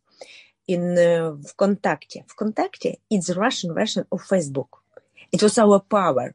in 0.67 0.93
uh, 0.93 1.33
VKontakte. 1.33 2.25
VKontakte 2.27 2.97
is 3.11 3.27
the 3.27 3.35
Russian 3.35 3.75
version 3.75 4.07
of 4.11 4.23
Facebook. 4.23 4.80
It 5.33 5.43
was 5.43 5.59
our 5.59 5.81
power. 5.81 6.35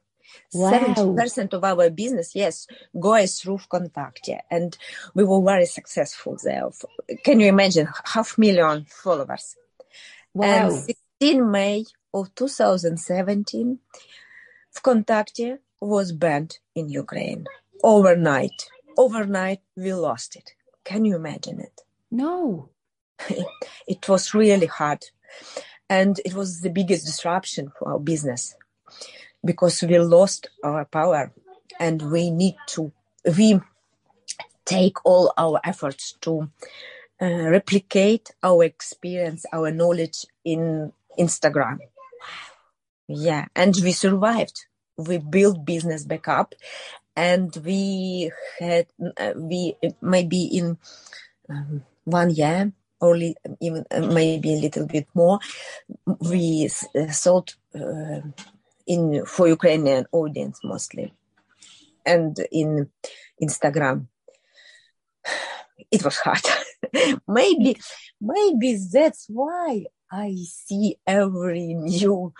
Seventy 0.49 1.03
wow. 1.03 1.15
percent 1.15 1.53
of 1.53 1.63
our 1.63 1.89
business, 1.89 2.35
yes, 2.35 2.67
goes 2.99 3.39
through 3.39 3.57
VKontakte, 3.57 4.39
and 4.49 4.77
we 5.13 5.23
were 5.23 5.41
very 5.41 5.65
successful 5.65 6.37
there. 6.43 6.69
Can 7.23 7.39
you 7.39 7.47
imagine 7.47 7.87
half 8.05 8.37
million 8.37 8.85
followers? 8.85 9.55
Wow! 10.33 10.69
And 10.69 10.73
16 10.73 11.51
May 11.51 11.85
of 12.13 12.33
2017, 12.35 13.79
VKontakte 14.75 15.59
was 15.81 16.11
banned 16.11 16.59
in 16.75 16.89
Ukraine 16.89 17.45
overnight. 17.83 18.69
Overnight, 18.97 19.61
we 19.75 19.93
lost 19.93 20.35
it. 20.35 20.53
Can 20.83 21.05
you 21.05 21.15
imagine 21.15 21.59
it? 21.59 21.81
No. 22.11 22.69
it 23.87 24.07
was 24.07 24.33
really 24.33 24.67
hard, 24.67 25.05
and 25.89 26.19
it 26.25 26.33
was 26.33 26.61
the 26.61 26.69
biggest 26.69 27.05
disruption 27.05 27.71
for 27.77 27.93
our 27.93 27.99
business 27.99 28.55
because 29.43 29.81
we 29.83 29.99
lost 29.99 30.49
our 30.63 30.85
power 30.85 31.31
and 31.79 32.11
we 32.11 32.29
need 32.29 32.55
to 32.67 32.91
we 33.37 33.59
take 34.65 35.05
all 35.05 35.31
our 35.37 35.59
efforts 35.63 36.13
to 36.21 36.49
uh, 37.21 37.49
replicate 37.49 38.31
our 38.43 38.63
experience 38.63 39.45
our 39.53 39.71
knowledge 39.71 40.25
in 40.43 40.91
instagram. 41.19 41.77
Yeah 43.07 43.45
and 43.55 43.75
we 43.83 43.91
survived. 43.91 44.65
We 44.97 45.17
built 45.17 45.65
business 45.65 46.05
back 46.05 46.27
up 46.27 46.55
and 47.15 47.55
we 47.63 48.31
had 48.59 48.87
uh, 49.17 49.33
we 49.35 49.75
maybe 50.01 50.43
in 50.45 50.77
um, 51.49 51.83
one 52.05 52.29
year 52.29 52.71
or 53.01 53.17
even 53.17 53.85
uh, 53.91 53.99
maybe 53.99 54.53
a 54.53 54.61
little 54.61 54.87
bit 54.87 55.07
more 55.13 55.39
we 56.19 56.69
uh, 56.95 57.11
sold 57.11 57.55
uh, 57.75 58.21
in 58.87 59.25
for 59.25 59.47
Ukrainian 59.47 60.05
audience 60.11 60.59
mostly, 60.63 61.13
and 62.05 62.37
in 62.51 62.89
Instagram. 63.41 64.07
It 65.91 66.05
was 66.05 66.15
hard. 66.15 66.39
maybe, 67.27 67.77
maybe 68.21 68.79
that's 68.93 69.25
why 69.27 69.83
I 70.09 70.33
see 70.47 70.95
every 71.05 71.73
new 71.73 72.33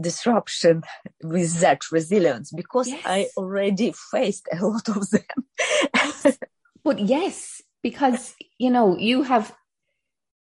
disruption 0.00 0.82
with 1.22 1.60
that 1.60 1.80
resilience 1.90 2.52
because 2.52 2.88
yes. 2.88 3.02
I 3.06 3.28
already 3.36 3.92
faced 4.10 4.48
a 4.52 4.64
lot 4.66 4.88
of 4.88 5.08
them. 5.10 6.34
but 6.84 6.98
yes, 6.98 7.62
because 7.82 8.34
you 8.58 8.70
know, 8.70 8.96
you 8.98 9.22
have 9.22 9.54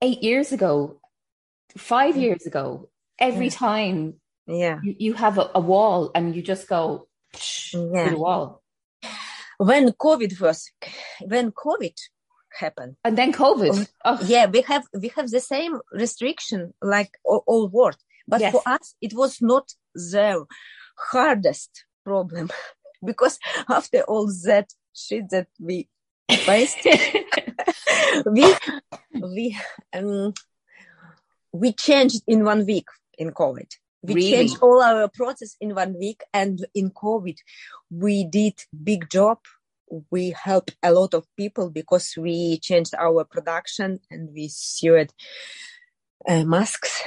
eight 0.01 0.21
years 0.21 0.51
ago, 0.51 0.99
five 1.77 2.15
mm. 2.15 2.21
years 2.21 2.45
ago, 2.45 2.89
every 3.19 3.47
yeah. 3.47 3.57
time 3.57 4.13
yeah 4.47 4.79
you, 4.83 4.95
you 4.99 5.13
have 5.13 5.37
a, 5.37 5.49
a, 5.55 5.59
wall 5.59 6.11
and 6.15 6.35
you 6.35 6.41
just 6.41 6.67
go 6.67 7.07
yeah. 7.73 8.09
the 8.09 8.17
wall 8.17 8.61
when 9.57 9.89
covid 9.91 10.39
was 10.39 10.69
when 11.21 11.51
covid 11.51 11.97
happened 12.53 12.95
and 13.03 13.17
then 13.17 13.31
covid 13.31 13.87
oh. 14.05 14.19
yeah 14.25 14.45
we 14.45 14.61
have 14.61 14.83
we 14.99 15.07
have 15.15 15.29
the 15.29 15.39
same 15.39 15.79
restriction 15.91 16.73
like 16.81 17.11
all, 17.23 17.43
all 17.47 17.67
world 17.67 17.97
but 18.27 18.41
yes. 18.41 18.51
for 18.51 18.61
us 18.65 18.95
it 19.01 19.13
was 19.13 19.41
not 19.41 19.71
the 19.95 20.45
hardest 21.11 21.85
problem 22.03 22.49
because 23.05 23.39
after 23.69 24.01
all 24.03 24.31
that 24.45 24.69
shit 24.93 25.29
that 25.29 25.47
we 25.59 25.87
First, 26.45 26.77
we 28.25 28.55
we 29.13 29.57
um, 29.93 30.33
we 31.51 31.73
changed 31.73 32.21
in 32.27 32.43
one 32.43 32.65
week 32.65 32.87
in 33.17 33.31
COVID. 33.31 33.69
We 34.03 34.15
Really? 34.15 34.31
changed 34.31 34.57
all 34.61 34.81
our 34.81 35.07
process 35.07 35.55
in 35.61 35.75
one 35.75 35.97
week, 35.97 36.23
and 36.33 36.65
in 36.75 36.91
COVID, 36.91 37.37
we 37.89 38.25
did 38.25 38.55
big 38.83 39.09
job. 39.09 39.39
We 40.11 40.31
helped 40.31 40.75
a 40.83 40.91
lot 40.91 41.13
of 41.13 41.25
people 41.37 41.69
because 41.69 42.15
we 42.17 42.59
changed 42.59 42.93
our 42.95 43.23
production 43.23 43.99
and 44.09 44.29
we 44.33 44.49
sewed 44.49 45.11
uh, 46.27 46.43
masks, 46.43 47.01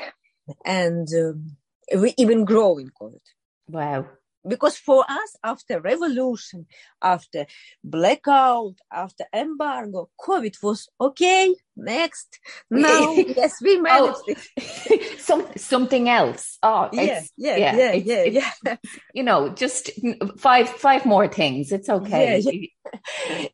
and 0.64 1.08
um, 1.14 1.56
we 2.00 2.14
even 2.16 2.44
grow 2.44 2.78
in 2.78 2.90
COVID 2.90 3.20
Wow. 3.68 4.06
Because 4.48 4.76
for 4.76 5.04
us 5.08 5.36
after 5.42 5.80
revolution 5.80 6.66
after 7.02 7.46
blackout 7.82 8.74
after 8.92 9.24
embargo 9.34 10.08
covid 10.20 10.54
was 10.62 10.88
okay 11.00 11.54
next 11.76 12.38
now 12.70 13.12
yes 13.36 13.54
we 13.62 13.78
oh. 13.78 13.82
managed 13.82 14.22
it 14.26 15.02
Some 15.26 15.44
something 15.56 16.08
else. 16.08 16.56
Oh, 16.62 16.88
yeah 16.92 17.22
yeah 17.36 17.56
yeah, 17.56 17.76
yeah 17.76 17.92
it's- 17.92 18.06
yeah 18.06 18.22
it's- 18.28 18.58
yeah 18.64 18.76
you 19.14 19.24
know, 19.24 19.48
just 19.48 19.90
five 20.38 20.68
five 20.68 21.04
more 21.04 21.26
things. 21.26 21.72
It's 21.72 21.88
okay. 21.88 22.70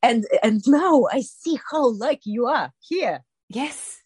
and 0.02 0.26
and 0.42 0.60
now 0.66 1.06
i 1.10 1.20
see 1.22 1.58
how 1.70 1.90
like 1.92 2.20
you 2.24 2.46
are 2.46 2.70
here 2.80 3.24
Yes. 3.48 4.02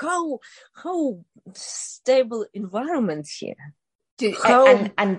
how 0.00 0.40
how 0.82 1.20
stable 1.54 2.44
environment 2.52 3.28
here 3.38 3.54
Do, 4.18 4.34
How- 4.42 4.66
and 4.66 4.92
and 4.98 5.18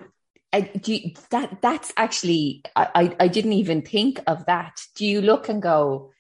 do 0.62 0.94
you, 0.94 1.12
that 1.32 1.62
that's 1.62 1.92
actually 1.98 2.64
I, 2.76 2.88
I 2.96 3.16
I 3.22 3.28
didn't 3.28 3.54
even 3.54 3.82
think 3.82 4.20
of 4.28 4.46
that. 4.46 4.82
Do 4.96 5.06
you 5.06 5.22
look 5.22 5.50
and 5.50 5.62
go, 5.62 6.12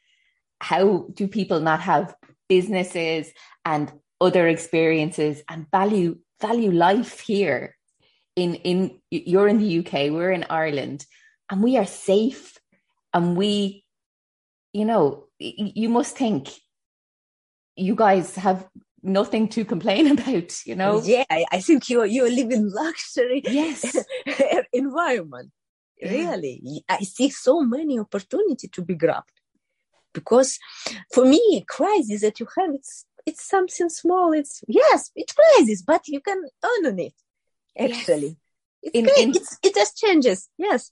how 0.59 1.07
do 1.13 1.27
people 1.27 1.59
not 1.59 1.81
have 1.81 2.15
businesses 2.49 3.31
and 3.63 3.91
other 4.21 4.47
experiences 4.47 5.43
and 5.49 5.69
value 5.71 6.19
value 6.41 6.71
life 6.71 7.19
here? 7.19 7.75
In 8.35 8.55
in 8.55 8.99
you're 9.11 9.47
in 9.47 9.59
the 9.59 9.79
UK, 9.79 10.11
we're 10.11 10.31
in 10.31 10.45
Ireland, 10.49 11.05
and 11.49 11.63
we 11.63 11.77
are 11.77 11.85
safe, 11.85 12.57
and 13.13 13.37
we, 13.37 13.85
you 14.73 14.85
know, 14.85 15.27
you 15.39 15.89
must 15.89 16.17
think 16.17 16.49
you 17.75 17.95
guys 17.95 18.35
have 18.35 18.67
nothing 19.05 19.47
to 19.49 19.63
complain 19.65 20.07
about. 20.17 20.65
You 20.65 20.75
know, 20.75 21.01
yeah 21.03 21.23
I, 21.29 21.61
think 21.61 21.89
you 21.89 22.03
you 22.03 22.29
live 22.29 22.51
in 22.51 22.69
luxury 22.71 23.41
yes. 23.45 23.95
environment. 24.73 25.51
Yeah. 26.01 26.11
Really, 26.11 26.83
I 26.89 26.99
see 27.03 27.29
so 27.29 27.61
many 27.61 27.97
opportunity 27.97 28.67
to 28.67 28.81
be 28.81 28.95
grabbed 28.95 29.31
because 30.13 30.59
for 31.13 31.25
me, 31.25 31.63
crisis 31.69 32.21
that 32.21 32.39
you 32.39 32.47
have 32.57 32.73
it's 32.73 33.05
it's 33.25 33.43
something 33.43 33.89
small. 33.89 34.33
It's 34.33 34.61
yes, 34.67 35.11
it's 35.15 35.33
crisis, 35.33 35.83
but 35.83 36.07
you 36.07 36.19
can 36.19 36.43
earn 36.63 36.85
on 36.85 36.99
it. 36.99 37.13
Actually, 37.79 38.37
it's 38.83 38.93
In- 38.93 39.09
in- 39.17 39.35
it's, 39.35 39.57
it 39.63 39.73
just 39.73 39.97
changes. 39.97 40.49
Yes, 40.57 40.91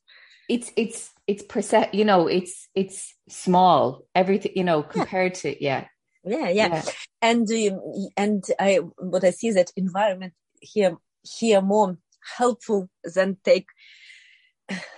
it's 0.49 0.71
it's 0.75 1.11
it's 1.27 1.43
percent 1.43 1.93
you 1.93 2.05
know 2.05 2.27
it's 2.27 2.67
it's 2.75 3.15
small 3.29 4.05
everything 4.13 4.51
you 4.55 4.63
know 4.63 4.83
compared 4.83 5.33
to 5.35 5.63
yeah 5.63 5.85
yeah, 6.23 6.49
yeah. 6.49 6.83
And 7.21 7.49
um, 7.51 7.81
and 8.17 8.43
I 8.59 8.77
what 8.97 9.23
I 9.23 9.31
see 9.31 9.47
is 9.47 9.55
that 9.55 9.71
environment 9.75 10.33
here 10.61 10.97
here 11.23 11.61
more 11.61 11.97
helpful 12.37 12.89
than 13.03 13.37
take 13.43 13.67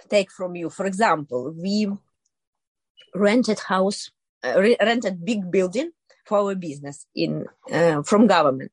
take 0.09 0.31
from 0.31 0.55
you. 0.55 0.69
For 0.69 0.85
example, 0.85 1.53
we 1.57 1.87
rented 3.13 3.59
house, 3.59 4.11
uh, 4.43 4.59
re- 4.59 4.77
rented 4.81 5.25
big 5.25 5.51
building 5.51 5.91
for 6.25 6.39
our 6.39 6.55
business 6.55 7.05
in 7.15 7.45
uh, 7.71 8.03
from 8.03 8.27
government. 8.27 8.71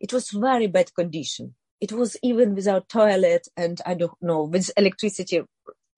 It 0.00 0.12
was 0.12 0.30
very 0.30 0.66
bad 0.66 0.94
condition. 0.94 1.54
It 1.80 1.92
was 1.92 2.16
even 2.22 2.54
without 2.54 2.88
toilet 2.88 3.48
and 3.56 3.80
I 3.84 3.94
don't 3.94 4.20
know 4.22 4.44
with 4.44 4.70
electricity. 4.76 5.42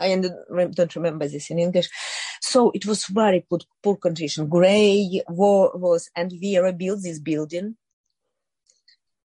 I 0.01 0.17
don't 0.17 0.97
remember 0.97 1.27
this 1.29 1.51
in 1.51 1.59
English. 1.59 1.89
So 2.41 2.71
it 2.75 2.87
was 2.87 3.07
very 3.07 3.45
poor, 3.49 3.61
poor 3.83 3.97
condition. 3.97 4.49
Gray 4.49 5.23
wa- 5.29 5.71
was, 5.75 6.11
and 6.15 6.33
we 6.41 6.59
rebuilt 6.59 7.03
this 7.03 7.19
building 7.21 7.77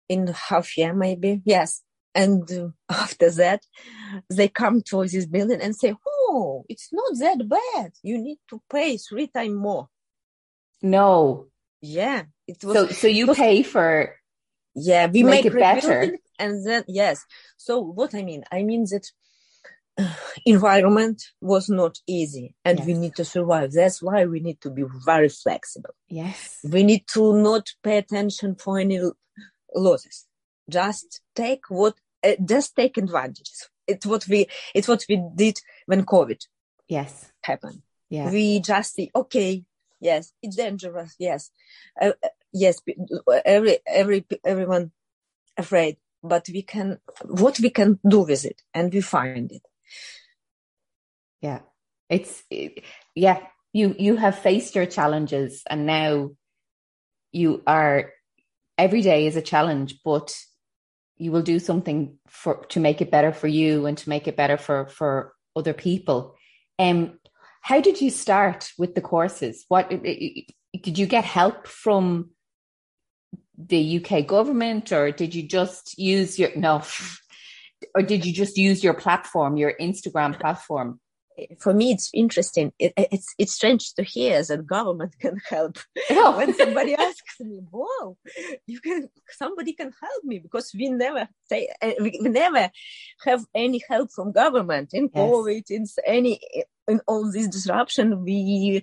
in 0.08 0.28
half 0.28 0.78
year 0.78 0.94
maybe. 0.94 1.42
Yes. 1.46 1.82
And 2.16 2.74
after 2.90 3.30
that, 3.32 3.62
they 4.30 4.48
come 4.48 4.82
to 4.90 5.06
this 5.06 5.26
building 5.26 5.62
and 5.62 5.76
say, 5.76 5.96
"Oh, 6.08 6.66
it's 6.68 6.90
not 6.92 7.12
that 7.20 7.48
bad. 7.48 7.92
You 8.02 8.18
need 8.18 8.40
to 8.50 8.62
pay 8.72 8.98
three 8.98 9.28
times 9.28 9.56
more." 9.56 9.88
no 10.82 11.48
Yeah, 11.82 12.24
it 12.48 12.64
was. 12.64 12.74
so 12.76 12.88
so 12.88 13.08
you 13.08 13.28
was- 13.28 13.38
pay 13.38 13.64
for 13.64 14.16
yeah, 14.76 15.08
we 15.08 15.24
make 15.24 15.44
make, 15.44 15.54
it 15.54 15.60
better. 15.60 16.18
and 16.40 16.66
then 16.66 16.84
yes. 16.88 17.26
So 17.58 17.80
what 17.80 18.16
I 18.16 18.24
mean, 18.24 18.44
I 18.52 18.64
mean 18.64 18.86
that 18.92 19.06
environment 20.46 21.24
was 21.42 21.70
not 21.70 21.98
easy, 22.08 22.54
and 22.66 22.86
we 22.86 22.94
need 22.94 23.16
to 23.16 23.26
survive. 23.26 23.72
That's 23.72 24.02
why 24.02 24.26
we 24.26 24.40
need 24.40 24.62
to 24.62 24.70
be 24.70 24.84
very 25.06 25.30
flexible. 25.30 25.96
yes 26.08 26.60
We 26.64 26.84
need 26.84 27.08
to 27.14 27.34
not 27.34 27.70
pay 27.84 27.98
attention 27.98 28.56
for 28.56 28.80
any 28.80 29.00
losses. 29.76 30.26
Just 30.70 31.22
take 31.36 31.64
what, 31.70 31.96
uh, 32.24 32.36
just 32.44 32.76
take 32.76 32.98
advantages. 32.98 33.70
It's 33.88 34.06
what 34.06 34.28
we, 34.28 34.48
it's 34.76 34.88
what 34.88 35.04
we 35.10 35.22
did 35.36 35.58
when 35.86 36.06
COVID 36.06 36.42
yes 36.88 37.32
happened. 37.42 37.82
yeah 38.10 38.30
We 38.32 38.60
just 38.60 38.96
see, 38.96 39.12
okay, 39.16 39.64
yes, 40.00 40.34
it's 40.42 40.56
dangerous. 40.56 41.16
Yes, 41.20 41.52
uh, 42.02 42.14
uh, 42.24 42.30
yes. 42.52 42.82
Every, 43.46 43.80
every, 43.86 44.26
everyone 44.46 44.92
afraid, 45.58 45.98
but 46.24 46.48
we 46.52 46.62
can, 46.62 47.00
what 47.26 47.60
we 47.60 47.70
can 47.70 48.00
do 48.08 48.22
with 48.22 48.46
it, 48.46 48.62
and 48.74 48.94
we 48.94 49.02
find 49.02 49.52
it. 49.52 49.64
Yeah. 51.42 51.60
It's 52.10 52.44
it- 52.50 52.84
yeah 53.16 53.40
you 53.74 53.96
you 54.00 54.16
have 54.16 54.40
faced 54.40 54.76
your 54.76 54.86
challenges 54.86 55.64
and 55.70 55.86
now 55.86 56.32
you 57.32 57.62
are 57.68 58.12
every 58.78 59.02
day 59.02 59.28
is 59.28 59.36
a 59.36 59.42
challenge 59.42 60.00
but 60.04 60.36
you 61.18 61.32
will 61.32 61.42
do 61.42 61.60
something 61.60 62.18
for 62.28 62.66
to 62.70 62.80
make 62.80 63.02
it 63.02 63.12
better 63.12 63.32
for 63.34 63.48
you 63.48 63.86
and 63.86 63.98
to 63.98 64.10
make 64.10 64.28
it 64.28 64.38
better 64.38 64.58
for 64.58 64.88
for 64.88 65.34
other 65.56 65.74
people. 65.74 66.36
Um 66.80 67.20
how 67.62 67.82
did 67.82 68.02
you 68.02 68.10
start 68.10 68.72
with 68.78 68.96
the 68.96 69.02
courses? 69.02 69.66
What 69.68 69.90
did 69.90 70.98
you 70.98 71.06
get 71.06 71.26
help 71.26 71.68
from 71.68 72.32
the 73.58 74.02
UK 74.02 74.26
government 74.26 74.94
or 74.94 75.12
did 75.12 75.36
you 75.36 75.44
just 75.44 76.00
use 76.00 76.40
your 76.40 76.56
no 76.56 76.82
or 77.96 78.02
did 78.02 78.26
you 78.26 78.34
just 78.34 78.58
use 78.58 78.82
your 78.84 78.94
platform 78.94 79.58
your 79.58 79.74
Instagram 79.80 80.40
platform 80.40 81.00
For 81.60 81.74
me, 81.74 81.92
it's 81.92 82.10
interesting. 82.14 82.72
It, 82.80 82.94
it's 82.98 83.34
it's 83.38 83.54
strange 83.54 83.94
to 83.96 84.04
hear 84.04 84.44
that 84.44 84.68
government 84.68 85.16
can 85.20 85.38
help. 85.50 85.78
Oh. 86.12 86.38
when 86.38 86.54
somebody 86.54 86.96
asks 86.96 87.40
me, 87.40 87.60
"Wow, 87.72 88.18
you 88.66 88.80
can 88.80 89.10
somebody 89.30 89.74
can 89.74 89.92
help 90.02 90.24
me," 90.24 90.40
because 90.40 90.72
we 90.74 90.90
never 90.90 91.28
say 91.50 91.70
uh, 91.82 91.92
we 92.00 92.20
we 92.22 92.30
never 92.30 92.70
have 93.26 93.46
any 93.54 93.82
help 93.90 94.12
from 94.12 94.32
government 94.32 94.94
in 94.94 95.10
Yes. 95.14 95.22
COVID, 95.22 95.72
in 95.72 95.86
any 96.06 96.40
in 96.88 97.02
all 97.08 97.32
this 97.32 97.48
disruption. 97.48 98.24
We 98.24 98.82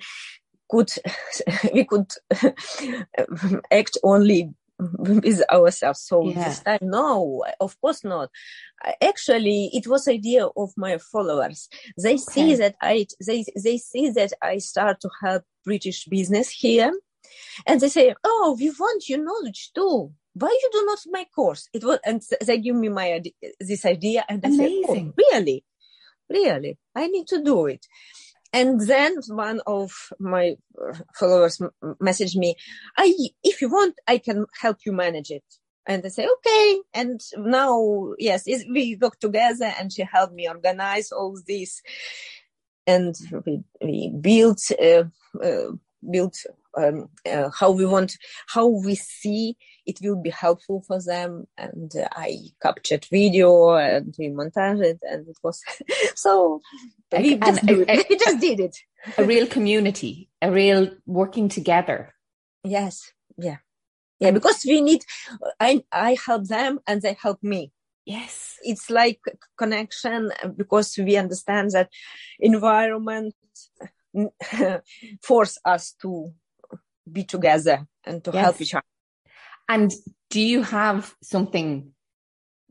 could 0.71 0.91
we 1.73 1.85
could 1.85 2.11
act 3.71 3.99
only 4.03 4.55
with 4.99 5.43
ourselves. 5.51 6.01
So 6.03 6.31
Yeah. 6.31 6.45
this 6.45 6.63
time, 6.63 6.79
no, 6.83 7.45
of 7.61 7.81
course 7.81 8.05
not. 8.05 8.31
Actually, 9.03 9.71
it 9.73 9.87
was 9.87 10.07
idea 10.09 10.47
of 10.47 10.73
my 10.77 10.99
followers. 10.99 11.69
They 12.03 12.17
see 12.19 12.55
that 12.57 12.77
I 12.83 13.07
they 13.27 13.45
they 13.63 13.79
see 13.79 14.11
that 14.11 14.33
I 14.43 14.59
start 14.59 15.01
to 15.01 15.11
help 15.23 15.45
British 15.65 16.05
business 16.07 16.51
here, 16.51 16.93
and 17.67 17.81
they 17.81 17.89
say, 17.89 18.15
"Oh, 18.23 18.57
we 18.59 18.71
want 18.71 19.09
your 19.09 19.23
knowledge 19.25 19.71
too. 19.75 20.13
Why 20.35 20.49
you 20.49 20.69
do 20.73 20.85
not 20.85 20.99
make 21.07 21.33
course?" 21.33 21.69
It 21.73 21.83
was, 21.85 21.99
and 22.05 22.21
they 22.47 22.59
give 22.59 22.77
me 22.77 22.89
my 22.91 23.23
this 23.61 23.85
idea, 23.87 24.25
and 24.29 24.45
I 24.45 24.51
say, 24.51 24.71
"Oh, 24.85 25.13
really, 25.33 25.65
really, 26.29 26.79
I 26.95 27.07
need 27.09 27.27
to 27.29 27.43
do 27.43 27.67
it." 27.67 27.87
And 28.57 28.81
then 28.81 29.17
one 29.29 29.61
of 29.67 29.93
my 30.19 30.57
uh, 30.81 30.95
followers 31.15 31.61
messaged 32.01 32.37
me, 32.37 32.57
I, 32.97 33.15
if 33.45 33.61
you 33.61 33.69
want, 33.69 33.97
I 34.09 34.17
can 34.17 34.47
help 34.59 34.79
you 34.87 34.93
manage 34.93 35.31
it. 35.31 35.45
And 35.85 36.03
I 36.03 36.09
say, 36.09 36.27
okay. 36.27 36.79
And 36.95 37.21
now, 37.37 38.15
yes, 38.19 38.47
we 38.47 38.97
work 38.99 39.21
together 39.21 39.75
and 39.79 39.93
she 39.93 40.05
helped 40.11 40.33
me 40.33 40.49
organize 40.49 41.13
all 41.13 41.39
this. 41.47 41.83
And 42.87 43.15
we, 43.45 43.63
we 43.83 44.11
built, 44.19 44.63
uh, 44.83 45.05
uh, 45.45 45.73
built, 46.11 46.39
um, 46.77 47.09
uh, 47.31 47.51
how 47.51 47.71
we 47.71 47.87
want, 47.87 48.17
how 48.49 48.67
we 48.67 48.95
see 48.95 49.57
it 49.87 49.99
will 50.03 50.21
be 50.21 50.31
helpful 50.31 50.83
for 50.87 51.01
them. 51.01 51.47
And 51.57 51.95
uh, 51.97 52.09
I 52.13 52.39
captured 52.61 53.07
video 53.11 53.75
and 53.75 54.15
we 54.19 54.29
montage 54.29 54.83
it 54.85 54.99
and 55.03 55.29
it 55.29 55.37
was, 55.43 55.63
so 56.15 56.61
we 57.13 57.35
And- 57.35 57.45
just, 57.45 57.61
and- 57.63 57.71
it. 57.89 58.07
we 58.11 58.17
just 58.25 58.41
did 58.41 58.61
it. 58.61 58.77
a 59.17 59.25
real 59.25 59.47
community, 59.47 60.29
a 60.43 60.51
real 60.51 60.91
working 61.07 61.49
together. 61.49 62.13
Yes, 62.65 63.13
yeah, 63.39 63.59
yeah. 64.19 64.33
Because 64.33 64.65
we 64.67 64.81
need. 64.81 65.05
I 65.61 65.85
I 65.93 66.17
help 66.27 66.49
them 66.49 66.81
and 66.87 67.01
they 67.01 67.15
help 67.23 67.41
me. 67.43 67.71
Yes, 68.05 68.57
it's 68.63 68.91
like 68.91 69.21
connection 69.57 70.33
because 70.57 70.97
we 70.99 71.17
understand 71.17 71.71
that 71.73 71.91
environment 72.41 73.35
force 75.23 75.59
us 75.65 75.93
to 76.03 76.33
be 77.11 77.25
together 77.25 77.87
and 78.05 78.23
to 78.25 78.31
yes. 78.33 78.45
help 78.45 78.61
each 78.61 78.75
other. 78.75 78.85
And 79.69 79.93
do 80.31 80.41
you 80.41 80.63
have 80.63 81.15
something 81.23 81.93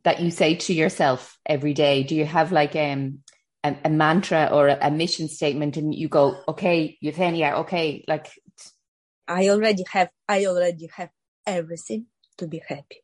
that 0.03 0.21
you 0.21 0.31
say 0.31 0.55
to 0.55 0.73
yourself 0.73 1.37
every 1.45 1.73
day? 1.73 2.03
Do 2.03 2.15
you 2.15 2.25
have 2.25 2.51
like 2.51 2.75
um, 2.75 3.19
a, 3.63 3.75
a 3.85 3.89
mantra 3.89 4.49
or 4.51 4.67
a, 4.67 4.77
a, 4.81 4.91
mission 4.91 5.27
statement 5.27 5.77
and 5.77 5.93
you 5.93 6.07
go, 6.07 6.37
okay, 6.47 6.97
Eugenia, 7.01 7.55
okay, 7.59 8.05
like. 8.07 8.27
I 9.27 9.49
already 9.49 9.83
have, 9.91 10.09
I 10.27 10.45
already 10.45 10.89
have 10.95 11.09
everything 11.45 12.05
to 12.37 12.47
be 12.47 12.61
happy. 12.67 13.03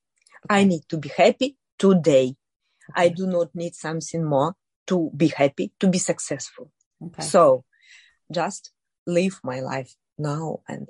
I 0.49 0.63
need 0.63 0.83
to 0.89 0.97
be 0.97 1.09
happy 1.09 1.57
today. 1.77 2.35
I 2.95 3.09
do 3.09 3.25
not 3.25 3.55
need 3.55 3.75
something 3.75 4.23
more 4.23 4.55
to 4.87 5.11
be 5.15 5.29
happy, 5.29 5.71
to 5.79 5.87
be 5.87 5.97
successful. 5.97 6.71
Okay. 7.03 7.23
So 7.23 7.63
just 8.31 8.71
live 9.07 9.39
my 9.43 9.61
life 9.61 9.95
now 10.17 10.59
and 10.67 10.87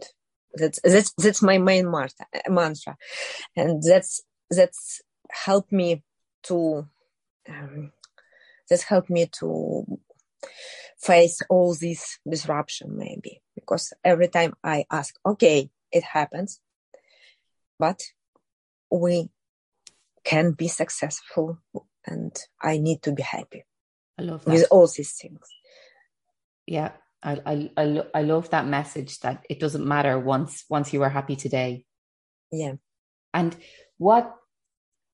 that's 0.53 0.79
that's 0.83 1.13
that's 1.13 1.41
my 1.41 1.57
main 1.57 1.89
mantra 1.89 2.25
mantra, 2.49 2.97
and 3.55 3.81
that's 3.81 4.21
that's 4.49 5.01
helped 5.29 5.71
me 5.71 6.03
to 6.43 6.87
um, 7.49 7.91
that's 8.69 8.83
helped 8.83 9.09
me 9.09 9.27
to 9.39 9.85
face 10.97 11.41
all 11.49 11.73
this 11.75 12.19
disruption 12.29 12.97
maybe. 12.97 13.41
Because 13.55 13.93
every 14.03 14.27
time 14.27 14.53
i 14.63 14.85
ask 14.91 15.15
okay 15.25 15.69
it 15.91 16.03
happens 16.03 16.59
but 17.77 18.01
we 18.91 19.29
can 20.23 20.51
be 20.51 20.67
successful 20.67 21.57
and 22.05 22.35
i 22.61 22.77
need 22.77 23.01
to 23.01 23.11
be 23.11 23.23
happy 23.23 23.65
i 24.19 24.23
love 24.23 24.43
that. 24.45 24.51
with 24.51 24.65
all 24.71 24.87
these 24.87 25.13
things. 25.13 25.47
Yeah 26.65 26.91
I, 27.23 27.39
I 27.45 27.71
i 27.77 28.03
i 28.13 28.21
love 28.23 28.49
that 28.49 28.67
message 28.67 29.19
that 29.19 29.45
it 29.49 29.59
doesn't 29.59 29.85
matter 29.85 30.17
once 30.17 30.65
once 30.69 30.93
you 30.93 31.01
are 31.03 31.09
happy 31.09 31.35
today. 31.35 31.85
Yeah. 32.51 32.73
And 33.33 33.55
what 33.97 34.35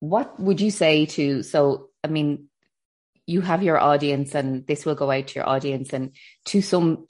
what 0.00 0.38
would 0.40 0.60
you 0.60 0.70
say 0.70 1.06
to 1.06 1.42
so 1.42 1.90
i 2.04 2.08
mean 2.08 2.48
you 3.26 3.40
have 3.40 3.62
your 3.62 3.78
audience 3.78 4.34
and 4.34 4.66
this 4.66 4.86
will 4.86 4.94
go 4.94 5.10
out 5.10 5.26
to 5.26 5.34
your 5.34 5.48
audience 5.48 5.92
and 5.92 6.14
to 6.44 6.62
some 6.62 7.06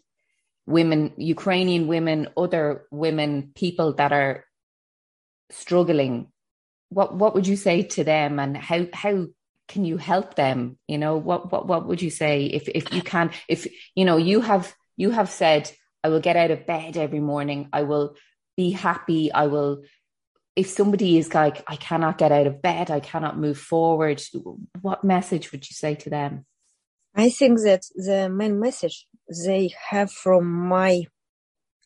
women 0.66 1.12
ukrainian 1.18 1.86
women 1.86 2.28
other 2.36 2.86
women 2.90 3.52
people 3.54 3.92
that 3.94 4.12
are 4.12 4.44
struggling 5.50 6.28
what 6.88 7.14
what 7.14 7.34
would 7.34 7.46
you 7.46 7.56
say 7.56 7.82
to 7.82 8.04
them 8.04 8.38
and 8.38 8.56
how 8.56 8.86
how 8.92 9.26
can 9.68 9.84
you 9.84 9.98
help 9.98 10.34
them? 10.34 10.78
You 10.88 10.98
know 10.98 11.16
what 11.16 11.52
what 11.52 11.66
what 11.68 11.86
would 11.86 12.02
you 12.02 12.10
say 12.10 12.46
if 12.46 12.68
if 12.68 12.92
you 12.92 13.02
can 13.02 13.30
if 13.48 13.68
you 13.94 14.04
know 14.04 14.16
you 14.16 14.40
have 14.40 14.74
you 14.98 15.10
have 15.10 15.30
said 15.30 15.70
i 16.04 16.08
will 16.10 16.20
get 16.20 16.36
out 16.36 16.50
of 16.50 16.66
bed 16.66 16.98
every 16.98 17.20
morning 17.20 17.68
i 17.72 17.82
will 17.82 18.14
be 18.56 18.70
happy 18.70 19.32
i 19.32 19.46
will 19.46 19.82
if 20.58 20.68
somebody 20.68 21.18
is 21.18 21.34
like, 21.34 21.62
I 21.68 21.76
cannot 21.76 22.18
get 22.18 22.32
out 22.32 22.48
of 22.48 22.60
bed, 22.60 22.90
I 22.90 22.98
cannot 22.98 23.38
move 23.38 23.56
forward, 23.56 24.20
what 24.80 25.04
message 25.04 25.52
would 25.52 25.70
you 25.70 25.74
say 25.74 25.94
to 25.94 26.10
them? 26.10 26.46
I 27.14 27.30
think 27.30 27.60
that 27.60 27.82
the 27.94 28.28
main 28.28 28.58
message 28.58 29.06
they 29.44 29.70
have 29.90 30.10
from 30.10 30.50
my, 30.50 31.04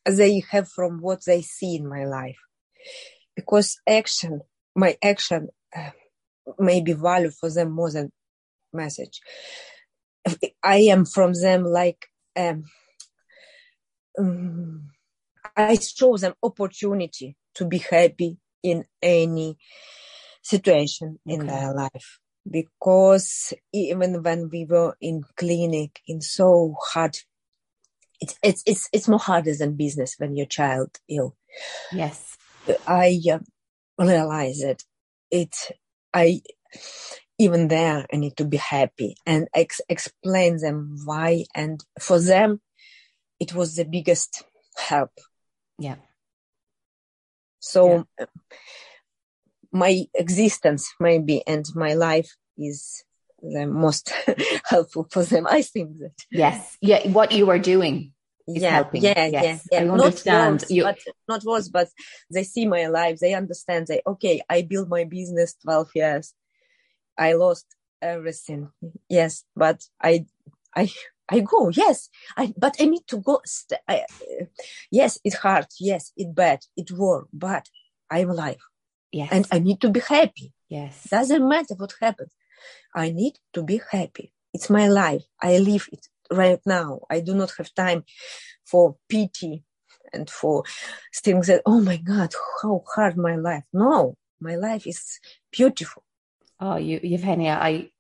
they 0.07 0.42
have 0.53 0.70
from 0.70 1.03
what 1.03 1.27
they 1.27 1.42
see 1.42 1.77
in 1.77 1.87
my 1.87 2.07
life. 2.07 2.38
Because 3.37 3.77
action, 3.87 4.40
my 4.75 4.96
action 5.05 5.48
uh, 5.77 5.90
may 6.59 6.81
be 6.81 6.94
value 6.94 7.31
for 7.31 7.51
them 7.51 7.72
more 7.72 7.90
than 7.90 8.11
message. 8.72 9.20
I 10.62 10.77
am 10.77 11.05
from 11.05 11.35
them 11.35 11.64
like, 11.64 12.07
um, 12.37 12.64
um, 14.18 14.90
I 15.57 15.77
show 15.77 16.16
them 16.16 16.35
opportunity 16.42 17.37
to 17.55 17.64
be 17.66 17.79
happy, 17.79 18.38
in 18.62 18.85
any 19.01 19.59
situation 20.42 21.18
okay. 21.29 21.35
in 21.35 21.46
their 21.46 21.75
life. 21.75 22.20
Because 22.48 23.53
even 23.72 24.22
when 24.22 24.48
we 24.51 24.64
were 24.64 24.96
in 25.01 25.25
clinic 25.37 26.01
in 26.09 26.20
so 26.20 26.75
hard 26.81 27.16
it's 28.20 28.37
it's 28.42 28.62
it's, 28.66 28.88
it's 28.92 29.09
more 29.09 29.18
harder 29.18 29.55
than 29.55 29.77
business 29.77 30.14
when 30.18 30.37
your 30.37 30.46
child 30.46 30.98
ill. 31.09 31.37
Yes. 31.92 32.37
I 32.87 33.20
uh, 33.33 33.38
realize 33.98 34.59
that 34.59 34.83
it 35.31 35.55
i 36.14 36.40
even 37.38 37.68
there 37.68 38.07
i 38.12 38.16
need 38.16 38.37
to 38.37 38.44
be 38.44 38.57
happy 38.57 39.16
and 39.27 39.48
ex- 39.55 39.81
explain 39.88 40.59
them 40.59 40.98
why 41.05 41.44
and 41.55 41.85
for 42.01 42.20
them 42.20 42.61
it 43.42 43.50
was 43.55 43.68
the 43.76 43.85
biggest 43.96 44.44
help 44.76 45.14
yeah 45.78 46.00
so 47.61 48.07
yeah. 48.18 48.26
my 49.72 49.92
existence 50.14 50.85
maybe 50.98 51.37
and 51.46 51.66
my 51.74 51.92
life 51.94 52.31
is 52.57 53.05
the 53.42 53.66
most 53.66 54.12
helpful 54.64 55.07
for 55.11 55.24
them. 55.24 55.46
I 55.48 55.62
think 55.62 55.98
that. 55.98 56.12
Yes. 56.31 56.76
Yeah. 56.81 57.09
What 57.09 57.33
you 57.33 57.50
are 57.50 57.59
doing. 57.59 58.12
yeah, 58.46 58.70
helping. 58.70 59.02
yeah, 59.02 59.26
yes. 59.26 59.66
yeah, 59.70 59.83
yeah. 59.83 59.88
I 59.88 59.92
understand. 59.92 60.37
Not 60.37 60.50
words, 60.52 60.70
you... 60.70 60.83
but 60.83 60.98
not 61.28 61.44
words, 61.44 61.68
but 61.68 61.88
they 62.31 62.44
see 62.44 62.66
my 62.66 62.87
life. 62.87 63.18
They 63.18 63.35
understand. 63.35 63.87
They 63.87 64.02
okay. 64.07 64.42
I 64.48 64.62
built 64.62 64.88
my 64.88 65.05
business 65.05 65.55
twelve 65.62 65.90
years. 65.94 66.35
I 67.16 67.35
lost 67.35 67.66
everything. 68.00 68.70
Yes, 69.09 69.44
but 69.55 69.85
I, 70.02 70.26
I, 70.74 70.90
I 71.28 71.40
go. 71.40 71.70
Yes, 71.70 72.08
I. 72.37 72.52
But 72.56 72.76
I 72.80 72.85
need 72.85 73.06
to 73.08 73.18
go. 73.18 73.40
St- 73.44 73.80
I, 73.88 74.00
uh, 74.00 74.44
yes, 74.90 75.18
it's 75.24 75.37
hard. 75.37 75.66
Yes, 75.80 76.12
it's 76.16 76.30
bad. 76.30 76.61
It 76.76 76.90
war. 76.92 77.26
But 77.32 77.68
I'm 78.11 78.30
alive. 78.30 78.58
Yes. 79.12 79.28
And 79.32 79.46
I 79.50 79.58
need 79.58 79.80
to 79.82 79.90
be 79.90 80.00
happy. 80.00 80.52
Yes. 80.68 81.08
Doesn't 81.11 81.46
matter 81.48 81.74
what 81.74 81.94
happens. 82.00 82.32
I 82.94 83.11
need 83.11 83.35
to 83.54 83.62
be 83.62 83.80
happy. 83.90 84.32
It's 84.54 84.70
my 84.70 84.88
life. 84.88 85.22
I 85.40 85.58
live 85.58 85.88
it 85.92 86.06
right 86.30 86.61
now. 86.66 87.00
I 87.11 87.20
do 87.20 87.35
not 87.35 87.52
have 87.58 87.74
time 87.74 88.04
for 88.64 88.96
pity 89.08 89.64
and 90.12 90.28
for 90.28 90.64
things 91.14 91.46
that, 91.46 91.62
oh 91.66 91.80
my 91.80 91.96
God, 91.96 92.35
how 92.62 92.82
hard 92.94 93.16
my 93.16 93.37
life. 93.37 93.64
No, 93.72 94.16
my 94.40 94.56
life 94.56 94.87
is 94.87 95.20
beautiful. 95.50 96.04
Oh, 96.61 96.76
you, 96.76 97.00
Eugenia, 97.02 97.58
I 97.61 97.90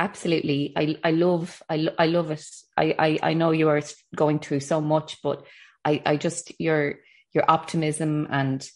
absolutely, 0.00 0.72
I, 0.74 0.96
I 1.04 1.10
love, 1.10 1.62
I, 1.68 1.88
I 1.98 2.06
love 2.06 2.30
it. 2.30 2.44
I, 2.76 2.94
I, 2.98 3.18
I 3.22 3.34
know 3.34 3.50
you 3.50 3.68
are 3.68 3.82
going 4.16 4.38
through 4.38 4.60
so 4.60 4.80
much, 4.80 5.18
but 5.22 5.44
I, 5.84 6.02
I 6.06 6.16
just, 6.16 6.52
your, 6.58 6.94
your 7.34 7.44
optimism 7.48 8.26
and 8.30 8.68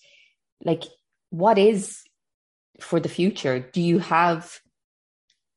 like 0.62 0.84
what 1.30 1.58
is 1.58 2.02
for 2.80 3.00
the 3.00 3.08
future? 3.08 3.58
Do 3.58 3.80
you 3.80 3.98
have 4.00 4.60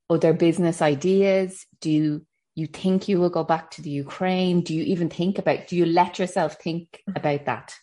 other 0.10 0.32
business 0.32 0.82
ideas? 0.82 1.66
Do 1.82 1.92
you, 1.92 2.26
you 2.56 2.68
think 2.68 3.10
you 3.10 3.20
will 3.20 3.30
go 3.30 3.44
back 3.44 3.72
to 3.72 3.82
the 3.82 3.90
Ukraine? 3.90 4.62
Do 4.62 4.74
you 4.74 4.84
even 4.84 5.10
think 5.10 5.38
about, 5.38 5.68
do 5.68 5.76
you 5.76 5.86
let 5.86 6.18
yourself 6.18 6.56
think 6.62 7.04
about 7.14 7.46
that? 7.46 7.76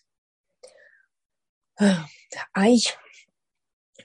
I, 2.55 2.81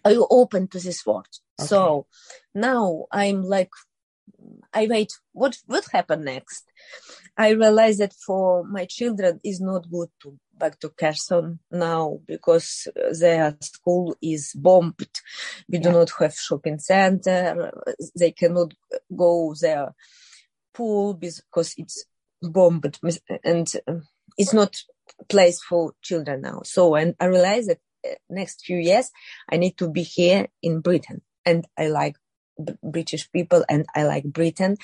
I 0.04 0.16
open 0.30 0.68
to 0.68 0.80
this 0.80 1.06
world. 1.06 1.28
Okay. 1.60 1.68
So 1.68 2.08
now 2.56 3.06
I'm 3.12 3.44
like, 3.44 3.70
I 4.74 4.88
wait, 4.88 5.12
what, 5.34 5.58
what 5.66 5.86
happened 5.92 6.26
next? 6.26 6.66
I 7.38 7.50
realize 7.52 7.98
that 7.98 8.14
for 8.14 8.64
my 8.66 8.86
children 8.86 9.40
is 9.44 9.62
not 9.62 9.90
good 9.90 10.10
to 10.22 10.38
back 10.60 10.80
to 10.82 10.90
Kherson 10.90 11.60
now 11.72 12.20
because 12.28 12.88
their 13.18 13.56
school 13.62 14.16
is 14.22 14.52
bombed. 14.54 15.10
We 15.70 15.78
yeah. 15.78 15.84
do 15.84 15.92
not 15.92 16.12
have 16.20 16.34
shopping 16.34 16.80
center. 16.80 17.72
They 18.18 18.32
cannot 18.32 18.74
go 19.16 19.56
their 19.60 19.96
pool 20.74 21.14
because 21.14 21.74
it's 21.78 22.06
bombed 22.42 23.00
and 23.44 23.68
it's 24.38 24.54
not 24.54 24.76
place 25.30 25.62
for 25.62 25.94
children 26.02 26.42
now. 26.42 26.62
So, 26.64 26.96
and 26.96 27.16
I 27.20 27.26
realize 27.26 27.68
that 27.68 27.80
uh, 28.06 28.16
next 28.30 28.66
few 28.66 28.78
years 28.78 29.12
I 29.50 29.58
need 29.58 29.78
to 29.78 29.90
be 29.90 30.04
here 30.04 30.48
in 30.62 30.82
Britain 30.82 31.22
and 31.46 31.66
I 31.78 31.88
like 31.88 32.16
British 32.84 33.32
people 33.32 33.64
and 33.70 33.86
I 33.96 34.04
like 34.04 34.26
Britain 34.26 34.78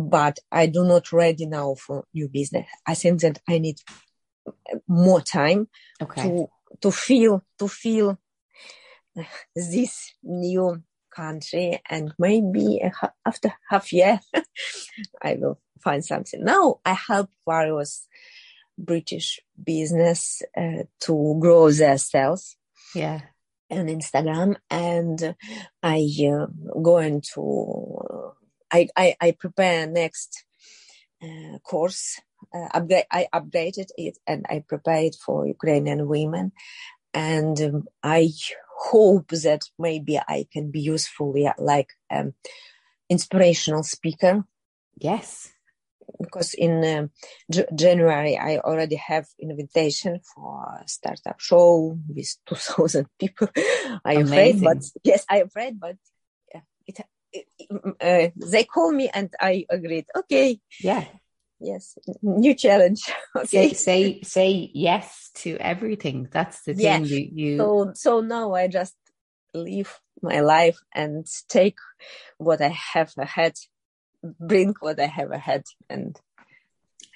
but 0.00 0.38
I 0.50 0.66
do 0.66 0.84
not 0.84 1.12
ready 1.12 1.46
now 1.46 1.74
for 1.74 2.04
new 2.14 2.28
business. 2.28 2.66
I 2.86 2.94
think 2.94 3.20
that 3.20 3.40
I 3.48 3.58
need 3.58 3.80
more 4.88 5.20
time 5.20 5.68
okay. 6.00 6.22
to 6.22 6.48
to 6.80 6.90
feel 6.90 7.44
to 7.58 7.68
feel 7.68 8.18
this 9.54 10.14
new 10.22 10.82
country 11.14 11.80
and 11.88 12.12
maybe 12.18 12.80
after 13.26 13.52
half 13.68 13.92
year 13.92 14.20
I 15.22 15.34
will 15.34 15.60
find 15.82 16.04
something. 16.04 16.42
Now 16.44 16.80
I 16.84 16.94
help 16.94 17.30
various 17.46 18.06
British 18.78 19.40
business 19.62 20.42
uh, 20.56 20.84
to 21.00 21.38
grow 21.40 21.70
their 21.70 21.98
sales. 21.98 22.56
Yeah. 22.94 23.20
On 23.70 23.86
Instagram, 23.86 24.56
and 24.68 25.36
I 25.82 26.08
uh, 26.26 26.46
going 26.82 27.22
to 27.34 28.32
I, 28.72 28.88
I 28.96 29.16
I 29.20 29.30
prepare 29.32 29.86
next 29.86 30.44
uh, 31.22 31.58
course. 31.58 32.20
Uh, 32.54 32.68
upgrade, 32.74 33.04
I 33.12 33.28
updated 33.32 33.90
it 33.96 34.18
and 34.26 34.46
I 34.48 34.64
prepared 34.66 35.14
for 35.14 35.46
Ukrainian 35.46 36.08
women, 36.08 36.52
and 37.14 37.60
um, 37.60 37.84
I 38.02 38.30
hope 38.76 39.28
that 39.28 39.62
maybe 39.78 40.18
I 40.18 40.46
can 40.52 40.70
be 40.70 40.80
useful, 40.80 41.34
yeah, 41.36 41.52
like 41.58 41.90
um, 42.10 42.34
inspirational 43.08 43.82
speaker. 43.82 44.44
Yes, 44.96 45.52
because 46.20 46.54
in 46.54 46.84
uh, 46.84 47.06
J- 47.50 47.66
January 47.74 48.36
I 48.36 48.58
already 48.58 48.96
have 48.96 49.26
invitation 49.38 50.20
for 50.34 50.80
a 50.82 50.88
startup 50.88 51.40
show 51.40 51.98
with 52.08 52.36
2000 52.46 53.06
people. 53.18 53.48
I'm 54.04 54.22
afraid, 54.22 54.62
but 54.62 54.78
yes, 55.04 55.24
I'm 55.28 55.46
afraid, 55.46 55.78
but 55.78 55.96
yeah, 56.54 56.60
it, 56.86 57.00
it, 57.32 57.46
uh, 58.00 58.30
they 58.36 58.64
call 58.64 58.92
me 58.92 59.10
and 59.12 59.32
I 59.40 59.66
agreed. 59.70 60.06
Okay. 60.16 60.60
Yeah. 60.80 61.04
Yes. 61.60 61.98
New 62.22 62.54
challenge. 62.54 63.02
okay. 63.36 63.68
Say, 63.68 63.74
say, 63.74 64.22
say 64.22 64.70
yes 64.72 65.30
to 65.34 65.56
everything. 65.58 66.28
That's 66.32 66.62
the 66.62 66.74
thing 66.74 66.82
yeah. 66.82 66.98
you, 66.98 67.28
you. 67.32 67.56
So, 67.58 67.92
so 67.94 68.20
now 68.20 68.54
I 68.54 68.68
just 68.68 68.94
live 69.52 70.00
my 70.22 70.40
life 70.40 70.78
and 70.94 71.26
take 71.48 71.76
what 72.38 72.60
I 72.60 72.68
have 72.68 73.12
ahead 73.18 73.54
bring 74.22 74.74
what 74.80 75.00
I 75.00 75.06
have 75.06 75.30
ahead 75.30 75.64
and 75.88 76.18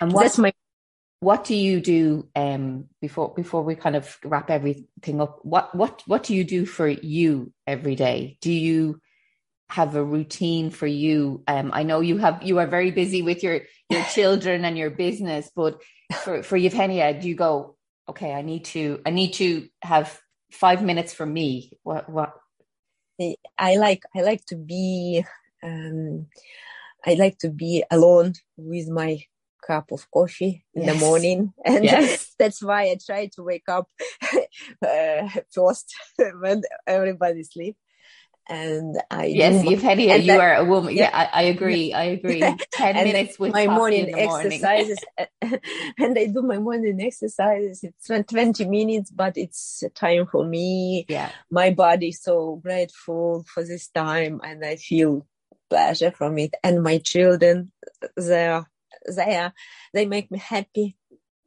and 0.01 0.12
what's 0.12 0.38
my 0.38 0.53
what 1.21 1.45
do 1.45 1.55
you 1.55 1.81
do 1.81 2.29
um 2.37 2.87
before 3.01 3.33
before 3.35 3.62
we 3.62 3.75
kind 3.75 3.97
of 3.97 4.19
wrap 4.25 4.51
everything 4.51 5.21
up 5.21 5.38
what 5.43 5.75
what 5.75 6.03
what 6.07 6.25
do 6.25 6.35
you 6.35 6.45
do 6.45 6.67
for 6.67 6.88
you 6.88 7.53
every 7.67 7.95
day? 7.95 8.37
Do 8.40 8.53
you 8.53 9.01
have 9.71 9.97
a 9.97 10.05
routine 10.05 10.71
for 10.71 10.87
you? 10.87 11.43
Um 11.47 11.71
i 11.73 11.83
know 11.83 12.01
you 12.01 12.19
have 12.19 12.43
you 12.43 12.59
are 12.59 12.67
very 12.67 12.90
busy 12.90 13.23
with 13.23 13.43
your 13.43 13.61
your 13.90 14.03
children 14.14 14.64
and 14.64 14.77
your 14.77 14.90
business 14.90 15.51
but 15.55 15.81
for 16.23 16.43
for 16.43 16.59
Evgenia 16.59 17.21
do 17.21 17.29
you 17.29 17.35
go 17.35 17.77
okay 18.09 18.35
i 18.35 18.43
need 18.43 18.67
to 18.67 19.01
i 19.07 19.11
need 19.11 19.33
to 19.33 19.69
have 19.83 20.21
5 20.55 20.83
minutes 20.83 21.12
for 21.12 21.27
me. 21.27 21.73
What 21.83 22.09
what? 22.09 22.33
I 23.59 23.77
like 23.77 24.03
i 24.17 24.23
like 24.23 24.45
to 24.47 24.57
be 24.57 25.25
um 25.62 26.27
I 27.07 27.14
like 27.14 27.38
to 27.38 27.51
be 27.51 27.85
alone 27.90 28.35
with 28.57 28.88
my 28.88 29.21
cup 29.67 29.90
of 29.93 30.11
coffee 30.11 30.64
in 30.75 30.85
yes. 30.85 30.93
the 30.93 31.07
morning. 31.07 31.53
And 31.64 31.85
yes. 31.85 32.35
that's 32.38 32.62
why 32.62 32.83
i 32.90 32.99
try 33.05 33.31
to 33.35 33.43
wake 33.43 33.69
up 33.69 33.88
uh, 34.87 35.29
first 35.51 35.95
when 36.40 36.62
everybody 36.87 37.43
sleep. 37.45 37.77
And 38.47 39.01
i 39.11 39.25
yes 39.25 39.64
Evgenia, 39.64 40.23
you 40.23 40.38
are 40.38 40.57
a 40.57 40.64
woman. 40.64 40.95
Yeah, 40.95 41.05
yeah 41.05 41.29
I, 41.33 41.40
I, 41.40 41.43
agree. 41.45 41.95
I 41.95 42.05
agree. 42.19 42.43
10 42.73 42.95
minutes 42.95 43.38
with 43.38 43.55
my 43.55 43.67
morning 43.67 44.12
morning. 44.12 44.53
exercises 44.53 44.99
and 45.99 46.19
i 46.19 46.27
do 46.27 46.43
my 46.43 46.59
morning 46.59 47.01
exercises. 47.01 47.83
It's 47.83 48.29
20 48.29 48.67
minutes 48.67 49.11
but 49.11 49.38
it's 49.38 49.83
time 49.95 50.27
for 50.27 50.45
me. 50.45 51.07
Yeah. 51.09 51.31
My 51.51 51.71
body 51.71 52.12
so 52.12 52.57
grateful 52.57 53.47
for 53.49 53.64
this 53.64 53.88
time 53.88 54.43
and 54.45 54.62
i 54.62 54.77
feel 54.77 55.27
pleasure 55.75 56.13
from 56.13 56.39
it. 56.39 56.55
And 56.63 56.85
my 56.85 56.99
children, 56.99 57.73
they 58.17 58.47
are, 58.47 58.67
they 59.17 59.37
are, 59.37 59.53
they 59.93 60.07
make 60.07 60.31
me 60.31 60.39
happy. 60.39 60.97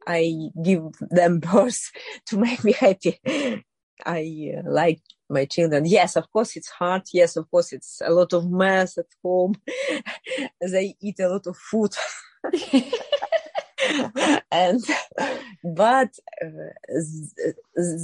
I 0.06 0.50
give 0.62 0.82
them 1.00 1.40
birth 1.52 1.90
to 2.26 2.36
make 2.36 2.62
me 2.62 2.72
happy. 2.72 3.18
I 4.04 4.52
uh, 4.56 4.62
like 4.64 5.00
my 5.30 5.46
children. 5.46 5.84
Yes, 5.86 6.16
of 6.16 6.30
course 6.30 6.56
it's 6.56 6.68
hard. 6.68 7.02
Yes, 7.12 7.36
of 7.36 7.50
course 7.50 7.72
it's 7.72 8.00
a 8.04 8.12
lot 8.12 8.32
of 8.34 8.50
mess 8.50 8.98
at 8.98 9.06
home. 9.24 9.54
they 10.60 10.94
eat 11.00 11.18
a 11.20 11.28
lot 11.28 11.46
of 11.46 11.56
food. 11.56 11.92
and 14.52 14.84
but 15.64 16.10
uh, 16.44 16.48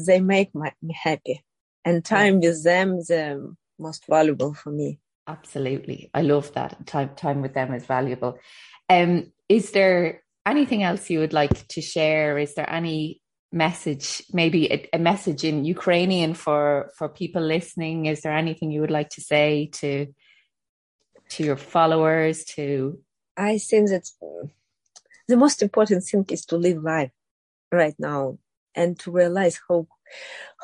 they 0.07 0.21
make 0.21 0.55
my, 0.55 0.73
me 0.83 0.95
happy 1.01 1.45
and 1.85 2.05
time 2.05 2.41
with 2.41 2.65
them 2.65 2.97
the 3.09 3.55
most 3.79 4.07
valuable 4.09 4.55
for 4.55 4.71
me 4.71 4.99
Absolutely. 5.27 6.11
I 6.13 6.23
love 6.23 6.53
that. 6.55 6.87
Time 6.87 7.11
time 7.17 7.41
with 7.41 7.55
them 7.55 7.73
is 7.73 7.87
valuable. 7.87 8.39
Um, 8.91 9.33
is 9.49 9.71
there 9.71 10.23
anything 10.45 10.83
else 10.83 11.09
you 11.09 11.21
would 11.21 11.33
like 11.33 11.67
to 11.69 11.81
share? 11.81 12.39
Is 12.39 12.55
there 12.55 12.71
any 12.71 13.23
message, 13.51 14.23
maybe 14.33 14.71
a, 14.71 14.89
a, 14.93 14.99
message 14.99 15.45
in 15.45 15.65
Ukrainian 15.65 16.35
for 16.35 16.91
for 16.99 17.09
people 17.09 17.43
listening? 17.43 18.07
Is 18.07 18.21
there 18.21 18.37
anything 18.37 18.71
you 18.71 18.83
would 18.83 18.91
like 18.91 19.11
to 19.11 19.23
say 19.23 19.71
to 19.75 20.07
to 21.31 21.45
your 21.45 21.57
followers? 21.57 22.45
To 22.57 23.01
I 23.37 23.57
think 23.59 23.89
that 23.89 24.07
the 25.27 25.37
most 25.39 25.63
important 25.63 26.05
thing 26.05 26.27
is 26.29 26.45
to 26.47 26.59
live 26.59 26.83
life 26.83 27.13
right 27.73 27.95
now 27.99 28.39
and 28.75 28.99
to 29.01 29.11
realize 29.11 29.59
how 29.67 29.87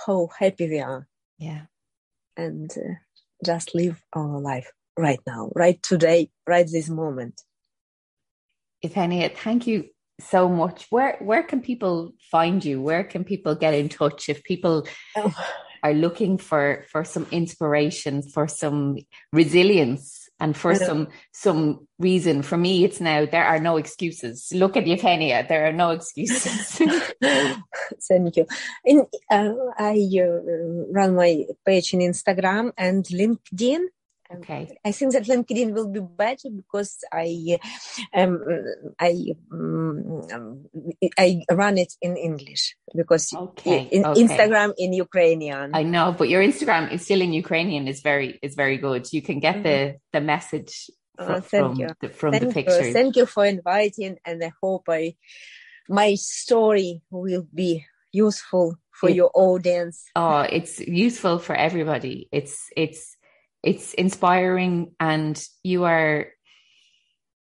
how 0.05 0.29
happy 0.38 0.68
we 0.68 0.81
are. 0.81 1.09
Yeah, 1.38 1.62
and. 2.37 2.70
Uh, 2.70 2.96
just 3.44 3.74
live 3.74 4.03
our 4.12 4.40
life 4.40 4.70
right 4.96 5.20
now, 5.26 5.50
right 5.55 5.83
today, 5.83 6.31
right 6.46 6.66
this 6.70 6.88
moment. 6.88 7.42
Evgenia, 8.85 9.37
thank 9.37 9.66
you 9.66 9.85
so 10.20 10.48
much. 10.48 10.87
Where 10.90 11.16
where 11.20 11.42
can 11.42 11.61
people 11.61 12.12
find 12.31 12.64
you? 12.64 12.81
Where 12.81 13.05
can 13.05 13.24
people 13.24 13.55
get 13.55 13.74
in 13.74 13.88
touch 13.88 14.29
if 14.29 14.42
people 14.44 14.87
oh. 15.16 15.35
are 15.83 15.94
looking 15.94 16.38
for 16.38 16.85
for 16.90 17.05
some 17.05 17.26
inspiration, 17.31 18.22
for 18.22 18.48
some 18.48 18.98
resilience? 19.33 20.19
And 20.40 20.57
for 20.57 20.74
some 20.74 21.09
some 21.33 21.87
reason 21.98 22.42
for 22.42 22.57
me 22.57 22.85
it's 22.85 23.00
now 23.00 23.26
there 23.26 23.44
are 23.44 23.61
no 23.61 23.76
excuses. 23.76 24.50
Look 24.55 24.76
at 24.76 24.85
Evgenia 24.85 25.46
there 25.46 25.66
are 25.66 25.72
no 25.72 25.90
excuses. 25.90 26.81
Thank 28.09 28.37
you. 28.37 28.46
In 28.85 29.07
uh, 29.31 29.53
i 29.79 29.96
uh, 30.18 30.40
run 30.92 31.14
my 31.14 31.44
page 31.66 31.92
in 31.94 32.00
instagram 32.00 32.72
and 32.76 33.05
linkedin 33.07 33.87
Okay. 34.32 34.68
I 34.84 34.92
think 34.92 35.12
that 35.12 35.24
LinkedIn 35.24 35.72
will 35.72 35.88
be 35.88 36.00
better 36.00 36.48
because 36.54 36.98
I, 37.12 37.58
um, 38.14 38.40
I, 38.98 39.34
um, 39.52 40.66
I 41.18 41.42
run 41.50 41.78
it 41.78 41.94
in 42.00 42.16
English 42.16 42.76
because 42.94 43.32
okay. 43.34 43.88
in 43.90 44.04
okay. 44.04 44.22
Instagram 44.22 44.72
in 44.78 44.92
Ukrainian. 44.92 45.74
I 45.74 45.82
know, 45.82 46.14
but 46.16 46.28
your 46.28 46.42
Instagram 46.42 46.92
is 46.92 47.02
still 47.02 47.20
in 47.20 47.32
Ukrainian 47.32 47.88
is 47.88 48.02
very 48.02 48.38
is 48.42 48.54
very 48.54 48.78
good. 48.78 49.12
You 49.12 49.22
can 49.22 49.40
get 49.40 49.56
mm-hmm. 49.56 49.62
the 49.64 49.96
the 50.12 50.20
message 50.20 50.90
from, 51.16 51.30
oh, 51.30 51.40
from 51.40 51.74
the, 51.76 52.08
from 52.08 52.32
thank 52.32 52.44
the 52.44 52.52
pictures. 52.52 52.86
You. 52.88 52.92
Thank 52.92 53.16
you 53.16 53.26
for 53.26 53.44
inviting, 53.44 54.18
and 54.24 54.42
I 54.44 54.52
hope 54.62 54.84
I 54.88 55.16
my 55.88 56.14
story 56.14 57.02
will 57.10 57.46
be 57.52 57.84
useful 58.12 58.76
for 58.92 59.08
it, 59.08 59.16
your 59.16 59.30
audience. 59.34 60.04
Oh, 60.14 60.40
it's 60.40 60.78
useful 60.80 61.38
for 61.38 61.54
everybody. 61.54 62.28
It's 62.32 62.70
it's 62.76 63.16
it's 63.62 63.94
inspiring 63.94 64.92
and 64.99 65.42
you 65.62 65.85
are 65.85 66.27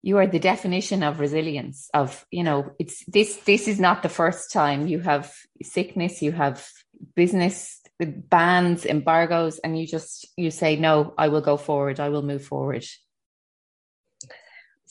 you 0.03 0.17
are 0.17 0.27
the 0.27 0.39
definition 0.39 1.03
of 1.03 1.19
resilience 1.19 1.89
of 1.93 2.25
you 2.31 2.43
know 2.43 2.71
it's 2.79 3.03
this 3.05 3.37
this 3.45 3.67
is 3.67 3.79
not 3.79 4.03
the 4.03 4.09
first 4.09 4.51
time 4.51 4.87
you 4.87 4.99
have 4.99 5.33
sickness 5.61 6.21
you 6.21 6.31
have 6.31 6.67
business 7.15 7.81
bans 7.99 8.85
embargoes 8.85 9.59
and 9.59 9.77
you 9.79 9.87
just 9.87 10.27
you 10.37 10.51
say 10.51 10.75
no 10.75 11.13
i 11.17 11.27
will 11.27 11.41
go 11.41 11.57
forward 11.57 11.99
i 11.99 12.09
will 12.09 12.21
move 12.21 12.45
forward. 12.45 12.85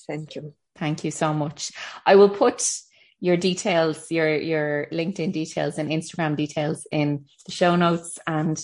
Thank 0.06 0.36
you. 0.36 0.54
Thank 0.76 1.04
you 1.04 1.10
so 1.10 1.32
much. 1.32 1.72
I 2.04 2.16
will 2.16 2.28
put 2.28 2.68
your 3.18 3.36
details 3.36 4.10
your 4.10 4.36
your 4.36 4.88
linkedin 4.92 5.32
details 5.32 5.78
and 5.78 5.88
instagram 5.88 6.36
details 6.36 6.86
in 6.92 7.24
the 7.46 7.52
show 7.52 7.74
notes 7.74 8.18
and 8.26 8.62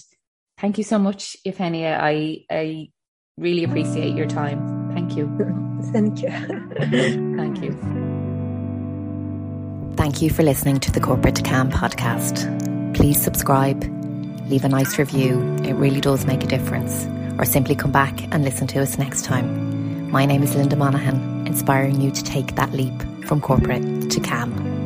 Thank 0.63 0.79
you 0.79 0.85
so 0.85 0.97
much, 0.97 1.37
Evgenia. 1.45 1.99
I, 2.01 2.45
I 2.49 2.89
really 3.37 3.65
appreciate 3.65 4.15
your 4.15 4.29
time. 4.29 4.91
Thank 4.95 5.17
you. 5.17 5.27
Thank 5.93 6.23
you. 6.23 6.31
Thank 7.37 7.63
you. 7.63 7.73
Thank 9.97 10.23
you 10.23 10.31
for 10.31 10.45
listening 10.45 10.79
to 10.81 10.93
the 10.93 11.01
Corporate 11.01 11.35
to 11.35 11.43
Calm 11.43 11.69
podcast. 11.69 12.47
Please 12.95 13.21
subscribe, 13.21 13.83
leave 14.49 14.65
a 14.65 14.69
nice 14.69 14.99
review. 14.99 15.41
It 15.65 15.73
really 15.73 16.01
does 16.01 16.27
make 16.27 16.45
a 16.45 16.47
difference. 16.47 17.07
Or 17.41 17.45
simply 17.45 17.75
come 17.75 17.91
back 17.91 18.23
and 18.33 18.45
listen 18.45 18.69
to 18.69 18.81
us 18.81 18.99
next 18.99 19.25
time. 19.25 20.11
My 20.13 20.27
name 20.27 20.45
is 20.45 20.55
Linda 20.55 20.77
Monaghan, 20.77 21.45
inspiring 21.47 22.01
you 22.01 22.13
to 22.13 22.23
take 22.23 22.55
that 22.55 22.71
leap 22.73 23.03
from 23.27 23.41
corporate 23.41 24.11
to 24.11 24.21
calm. 24.21 24.82